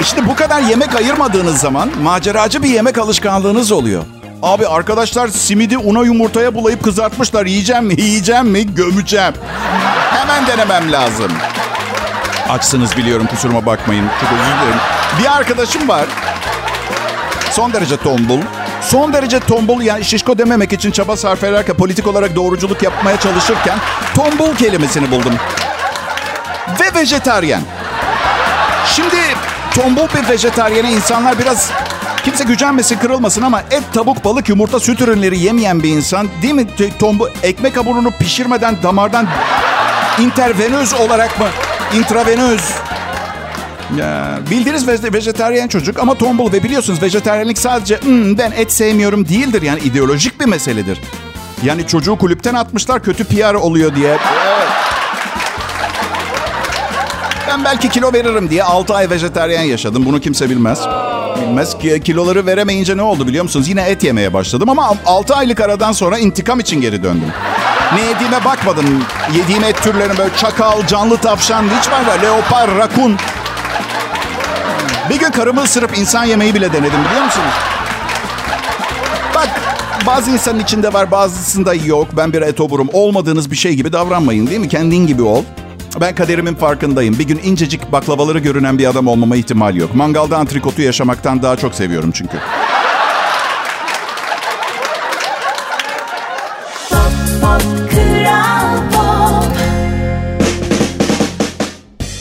İşte 0.00 0.26
bu 0.26 0.36
kadar 0.36 0.60
yemek 0.60 0.94
ayırmadığınız 0.94 1.60
zaman 1.60 1.90
maceracı 2.02 2.62
bir 2.62 2.68
yemek 2.68 2.98
alışkanlığınız 2.98 3.72
oluyor. 3.72 4.04
Abi 4.42 4.66
arkadaşlar 4.66 5.28
simidi 5.28 5.78
una 5.78 6.04
yumurtaya 6.04 6.54
bulayıp 6.54 6.84
kızartmışlar. 6.84 7.46
Yiyeceğim 7.46 7.84
mi? 7.84 7.94
Yiyeceğim 7.98 8.46
mi? 8.46 8.74
Gömeceğim. 8.74 9.34
Hemen 10.10 10.46
denemem 10.46 10.92
lazım. 10.92 11.32
Açsınız 12.48 12.96
biliyorum 12.96 13.26
kusuruma 13.26 13.66
bakmayın. 13.66 14.04
Çok 14.20 14.30
özür 14.32 14.62
dilerim. 14.62 14.80
Bir 15.20 15.36
arkadaşım 15.36 15.88
var. 15.88 16.06
Son 17.52 17.72
derece 17.72 17.96
tombul. 17.96 18.40
son 18.82 19.12
derece 19.12 19.40
tombul 19.40 19.82
yani 19.82 20.04
şişko 20.04 20.38
dememek 20.38 20.72
için 20.72 20.90
çaba 20.90 21.16
sarf 21.16 21.44
ederken 21.44 21.76
politik 21.76 22.06
olarak 22.06 22.36
doğruculuk 22.36 22.82
yapmaya 22.82 23.20
çalışırken 23.20 23.78
tombul 24.14 24.56
kelimesini 24.56 25.10
buldum. 25.10 25.34
Ve 26.80 27.00
vejetaryen. 27.00 27.62
Şimdi 28.86 29.16
tombul 29.82 30.08
bir 30.16 30.28
vejetaryene 30.28 30.92
insanlar 30.92 31.38
biraz 31.38 31.70
kimse 32.24 32.44
gücenmesin 32.44 32.98
kırılmasın 32.98 33.42
ama 33.42 33.60
et, 33.60 33.82
tavuk, 33.94 34.24
balık, 34.24 34.48
yumurta, 34.48 34.80
süt 34.80 35.00
ürünleri 35.00 35.38
yemeyen 35.38 35.82
bir 35.82 35.88
insan 35.88 36.28
değil 36.42 36.54
mi? 36.54 36.66
Tombu, 36.98 37.28
ekmek 37.42 37.76
hamurunu 37.76 38.10
pişirmeden 38.10 38.76
damardan 38.82 39.26
intervenöz 40.20 40.94
olarak 40.94 41.40
mı? 41.40 41.46
Intravenöz. 41.94 42.60
Ya, 43.98 44.38
bildiğiniz 44.50 44.88
ve- 44.88 45.12
vejetaryen 45.12 45.68
çocuk 45.68 45.98
ama 45.98 46.14
tombul 46.14 46.52
ve 46.52 46.62
biliyorsunuz 46.62 47.02
vejetaryenlik 47.02 47.58
sadece 47.58 48.00
"Hmm, 48.00 48.38
ben 48.38 48.50
et 48.56 48.72
sevmiyorum 48.72 49.28
değildir 49.28 49.62
yani 49.62 49.80
ideolojik 49.80 50.40
bir 50.40 50.44
meseledir. 50.46 51.00
Yani 51.62 51.86
çocuğu 51.86 52.16
kulüpten 52.18 52.54
atmışlar 52.54 53.02
kötü 53.02 53.24
PR 53.24 53.54
oluyor 53.54 53.94
diye. 53.94 54.18
Ben 57.58 57.64
belki 57.64 57.88
kilo 57.88 58.12
veririm 58.12 58.50
diye 58.50 58.64
6 58.64 58.94
ay 58.94 59.10
vejetaryen 59.10 59.62
yaşadım. 59.62 60.06
Bunu 60.06 60.20
kimse 60.20 60.50
bilmez. 60.50 60.80
Bilmez 61.42 61.78
ki 61.78 62.00
kiloları 62.04 62.46
veremeyince 62.46 62.96
ne 62.96 63.02
oldu 63.02 63.26
biliyor 63.26 63.44
musunuz? 63.44 63.68
Yine 63.68 63.82
et 63.82 64.04
yemeye 64.04 64.32
başladım 64.32 64.68
ama 64.68 64.94
6 65.06 65.34
aylık 65.34 65.60
aradan 65.60 65.92
sonra 65.92 66.18
intikam 66.18 66.60
için 66.60 66.80
geri 66.80 67.02
döndüm. 67.02 67.32
Ne 67.94 68.00
yediğime 68.00 68.44
bakmadım. 68.44 69.04
Yediğim 69.36 69.64
et 69.64 69.82
türlerine 69.82 70.18
böyle 70.18 70.36
çakal, 70.36 70.86
canlı 70.86 71.16
tavşan, 71.16 71.64
hiç 71.80 71.90
var 71.90 72.00
ya 72.08 72.12
leopar, 72.22 72.70
rakun. 72.76 73.16
Bir 75.10 75.18
gün 75.18 75.30
karımı 75.30 75.62
ısırıp 75.62 75.98
insan 75.98 76.24
yemeği 76.24 76.54
bile 76.54 76.72
denedim 76.72 77.04
biliyor 77.08 77.24
musunuz? 77.24 77.54
Bak 79.34 79.48
bazı 80.06 80.30
insanın 80.30 80.60
içinde 80.60 80.92
var 80.92 81.10
bazısında 81.10 81.74
yok. 81.74 82.08
Ben 82.16 82.32
bir 82.32 82.42
etoburum. 82.42 82.88
Olmadığınız 82.92 83.50
bir 83.50 83.56
şey 83.56 83.74
gibi 83.74 83.92
davranmayın 83.92 84.46
değil 84.46 84.60
mi? 84.60 84.68
Kendin 84.68 85.06
gibi 85.06 85.22
ol. 85.22 85.44
Ben 86.00 86.14
kaderimin 86.14 86.54
farkındayım. 86.54 87.18
Bir 87.18 87.24
gün 87.24 87.40
incecik 87.44 87.92
baklavaları 87.92 88.38
görünen 88.38 88.78
bir 88.78 88.86
adam 88.86 89.06
olmama 89.06 89.36
ihtimal 89.36 89.76
yok. 89.76 89.94
Mangalda 89.94 90.36
antrikotu 90.38 90.82
yaşamaktan 90.82 91.42
daha 91.42 91.56
çok 91.56 91.74
seviyorum 91.74 92.10
çünkü. 92.10 92.38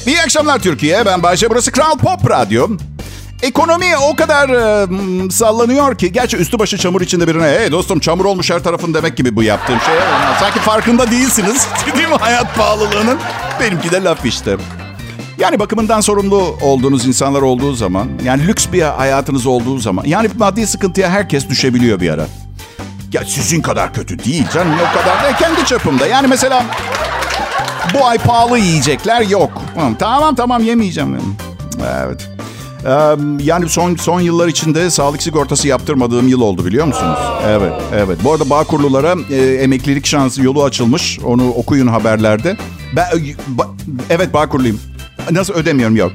İyi 0.07 0.21
akşamlar 0.21 0.59
Türkiye. 0.59 1.05
Ben 1.05 1.23
Bayşe. 1.23 1.49
Burası 1.49 1.71
Kral 1.71 1.97
Pop 1.97 2.29
Radyo. 2.29 2.67
Ekonomi 3.43 3.97
o 3.97 4.15
kadar 4.15 4.49
e, 4.49 4.87
sallanıyor 5.31 5.95
ki. 5.97 6.11
Gerçi 6.11 6.37
üstü 6.37 6.59
başı 6.59 6.77
çamur 6.77 7.01
içinde 7.01 7.27
birine 7.27 7.43
hey 7.43 7.71
dostum 7.71 7.99
çamur 7.99 8.25
olmuş 8.25 8.51
her 8.51 8.63
tarafın 8.63 8.93
demek 8.93 9.17
gibi 9.17 9.35
bu 9.35 9.43
yaptığım 9.43 9.79
şey. 9.79 9.95
Sanki 10.39 10.59
farkında 10.59 11.11
değilsiniz. 11.11 11.67
Değil 11.97 12.07
mi 12.09 12.15
hayat 12.19 12.55
pahalılığının? 12.55 13.17
Benimki 13.59 13.91
de 13.91 14.03
laf 14.03 14.25
işte. 14.25 14.57
Yani 15.37 15.59
bakımından 15.59 16.01
sorumlu 16.01 16.57
olduğunuz 16.61 17.05
insanlar 17.05 17.41
olduğu 17.41 17.73
zaman, 17.73 18.07
yani 18.23 18.47
lüks 18.47 18.67
bir 18.73 18.81
hayatınız 18.81 19.45
olduğu 19.45 19.77
zaman, 19.77 20.05
yani 20.05 20.29
maddi 20.37 20.67
sıkıntıya 20.67 21.09
herkes 21.09 21.49
düşebiliyor 21.49 21.99
bir 21.99 22.09
ara. 22.09 22.25
Ya 23.13 23.25
sizin 23.25 23.61
kadar 23.61 23.93
kötü 23.93 24.23
değil 24.23 24.45
canım, 24.53 24.73
o 24.73 24.99
kadar 24.99 25.23
da 25.23 25.37
kendi 25.37 25.65
çapımda. 25.65 26.07
Yani 26.07 26.27
mesela 26.27 26.65
bu 27.93 28.05
ay 28.05 28.17
pahalı 28.17 28.59
yiyecekler 28.59 29.21
yok. 29.21 29.61
Tamam 29.99 30.35
tamam 30.35 30.63
yemeyeceğim. 30.63 31.17
Evet. 32.05 32.29
Yani 33.39 33.69
son 33.69 33.95
son 33.95 34.19
yıllar 34.21 34.47
içinde 34.47 34.89
sağlık 34.89 35.23
sigortası 35.23 35.67
yaptırmadığım 35.67 36.27
yıl 36.27 36.41
oldu 36.41 36.65
biliyor 36.65 36.85
musunuz? 36.85 37.19
Evet, 37.47 37.73
evet. 37.95 38.17
Bu 38.23 38.31
arada 38.33 38.49
Bağkurlulara 38.49 39.15
e, 39.31 39.35
emeklilik 39.35 40.05
şansı 40.05 40.43
yolu 40.43 40.63
açılmış. 40.63 41.19
Onu 41.25 41.49
okuyun 41.49 41.87
haberlerde. 41.87 42.57
Ben 42.95 43.05
ba- 43.57 43.67
evet 44.09 44.33
Bağkurluyum. 44.33 44.79
Nasıl 45.31 45.53
ödemiyorum 45.53 45.95
yok. 45.95 46.11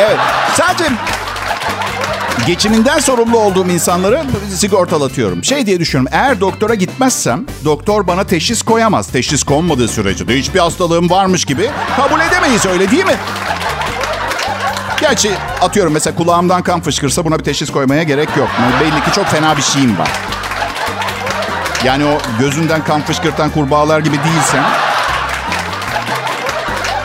Evet. 0.00 0.16
Sadece 0.54 0.84
geçiminden 2.46 2.98
sorumlu 2.98 3.38
olduğum 3.38 3.66
insanları 3.66 4.22
sigortalatıyorum. 4.54 5.44
Şey 5.44 5.66
diye 5.66 5.80
düşünüyorum. 5.80 6.12
Eğer 6.16 6.40
doktora 6.40 6.74
gitmezsem 6.74 7.46
doktor 7.64 8.06
bana 8.06 8.24
teşhis 8.24 8.62
koyamaz. 8.62 9.08
Teşhis 9.08 9.42
konmadığı 9.42 9.88
sürece 9.88 10.28
de 10.28 10.38
hiçbir 10.38 10.58
hastalığım 10.58 11.10
varmış 11.10 11.44
gibi 11.44 11.70
kabul 11.96 12.20
edemeyiz 12.20 12.66
öyle 12.66 12.90
değil 12.90 13.04
mi? 13.04 13.16
Gerçi 15.10 15.30
atıyorum 15.60 15.92
mesela 15.92 16.16
kulağımdan 16.16 16.62
kan 16.62 16.80
fışkırsa 16.80 17.24
buna 17.24 17.38
bir 17.38 17.44
teşhis 17.44 17.70
koymaya 17.70 18.02
gerek 18.02 18.28
yok. 18.36 18.48
Belli 18.80 19.04
ki 19.04 19.12
çok 19.14 19.26
fena 19.26 19.56
bir 19.56 19.62
şeyim 19.62 19.98
var. 19.98 20.08
Yani 21.84 22.04
o 22.04 22.18
gözünden 22.38 22.84
kan 22.84 23.02
fışkırtan 23.02 23.50
kurbağalar 23.50 24.00
gibi 24.00 24.16
değilsen. 24.16 24.64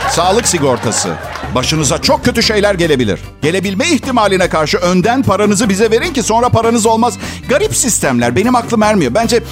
Sağlık 0.09 0.47
sigortası. 0.47 1.09
Başınıza 1.55 2.01
çok 2.01 2.25
kötü 2.25 2.43
şeyler 2.43 2.75
gelebilir. 2.75 3.19
Gelebilme 3.41 3.87
ihtimaline 3.87 4.49
karşı 4.49 4.77
önden 4.77 5.23
paranızı 5.23 5.69
bize 5.69 5.91
verin 5.91 6.13
ki 6.13 6.23
sonra 6.23 6.49
paranız 6.49 6.85
olmaz. 6.85 7.17
Garip 7.49 7.75
sistemler 7.75 8.35
benim 8.35 8.55
aklım 8.55 8.83
ermiyor. 8.83 9.13
Bence 9.13 9.43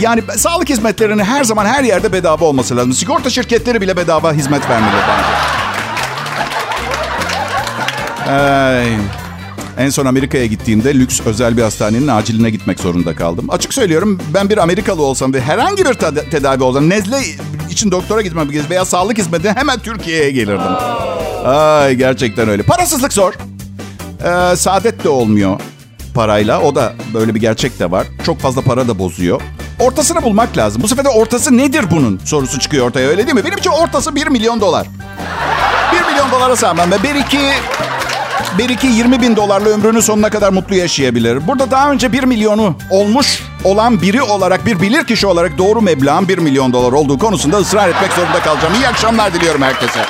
yani 0.00 0.22
sağlık 0.36 0.68
hizmetlerinin 0.68 1.24
her 1.24 1.44
zaman 1.44 1.66
her 1.66 1.84
yerde 1.84 2.12
bedava 2.12 2.44
olması 2.44 2.76
lazım. 2.76 2.92
Sigorta 2.92 3.30
şirketleri 3.30 3.80
bile 3.80 3.96
bedava 3.96 4.32
hizmet 4.32 4.70
vermeli 4.70 4.96
bence. 5.08 5.35
Ay. 8.28 8.88
En 9.78 9.90
son 9.90 10.06
Amerika'ya 10.06 10.46
gittiğimde 10.46 10.94
lüks 10.94 11.20
özel 11.26 11.56
bir 11.56 11.62
hastanenin 11.62 12.08
aciline 12.08 12.50
gitmek 12.50 12.80
zorunda 12.80 13.14
kaldım. 13.16 13.46
Açık 13.50 13.74
söylüyorum 13.74 14.20
ben 14.34 14.48
bir 14.50 14.58
Amerikalı 14.58 15.02
olsam 15.02 15.34
ve 15.34 15.40
herhangi 15.40 15.84
bir 15.84 15.90
ted- 15.90 16.30
tedavi 16.30 16.62
olsam 16.62 16.88
nezle 16.90 17.18
için 17.70 17.90
doktora 17.90 18.20
gitmem 18.20 18.48
veya 18.70 18.84
sağlık 18.84 19.18
hizmetine 19.18 19.52
hemen 19.52 19.78
Türkiye'ye 19.78 20.30
gelirdim. 20.30 20.72
Ay 21.44 21.94
gerçekten 21.94 22.48
öyle. 22.48 22.62
Parasızlık 22.62 23.12
zor. 23.12 23.34
Ee, 24.24 24.56
saadet 24.56 25.04
de 25.04 25.08
olmuyor 25.08 25.60
parayla. 26.14 26.60
O 26.60 26.74
da 26.74 26.92
böyle 27.14 27.34
bir 27.34 27.40
gerçek 27.40 27.78
de 27.78 27.90
var. 27.90 28.06
Çok 28.26 28.40
fazla 28.40 28.62
para 28.62 28.88
da 28.88 28.98
bozuyor. 28.98 29.40
Ortasını 29.80 30.22
bulmak 30.22 30.56
lazım. 30.56 30.82
Bu 30.82 30.88
sefer 30.88 31.04
de 31.04 31.08
ortası 31.08 31.56
nedir 31.58 31.84
bunun 31.90 32.20
sorusu 32.24 32.58
çıkıyor 32.60 32.86
ortaya 32.86 33.08
öyle 33.08 33.26
değil 33.26 33.34
mi? 33.34 33.44
Benim 33.44 33.58
için 33.58 33.70
ortası 33.70 34.14
1 34.14 34.26
milyon 34.26 34.60
dolar. 34.60 34.86
1 35.92 36.10
milyon 36.12 36.30
dolara 36.30 36.56
sağlam 36.56 36.90
ve 36.90 37.02
1 37.02 37.14
2 37.14 37.38
Beriki 38.58 38.86
20 38.86 39.22
bin 39.22 39.36
dolarla 39.36 39.68
ömrünün 39.68 40.00
sonuna 40.00 40.30
kadar 40.30 40.52
mutlu 40.52 40.74
yaşayabilir. 40.74 41.46
Burada 41.46 41.70
daha 41.70 41.90
önce 41.90 42.12
1 42.12 42.24
milyonu 42.24 42.76
olmuş 42.90 43.42
olan 43.64 44.02
biri 44.02 44.22
olarak, 44.22 44.66
bir 44.66 44.80
bilir 44.80 45.04
kişi 45.04 45.26
olarak 45.26 45.58
doğru 45.58 45.82
meblağın 45.82 46.28
1 46.28 46.38
milyon 46.38 46.72
dolar 46.72 46.92
olduğu 46.92 47.18
konusunda 47.18 47.56
ısrar 47.56 47.88
etmek 47.88 48.12
zorunda 48.12 48.40
kalacağım. 48.40 48.74
İyi 48.74 48.88
akşamlar 48.88 49.34
diliyorum 49.34 49.62
herkese. 49.62 50.00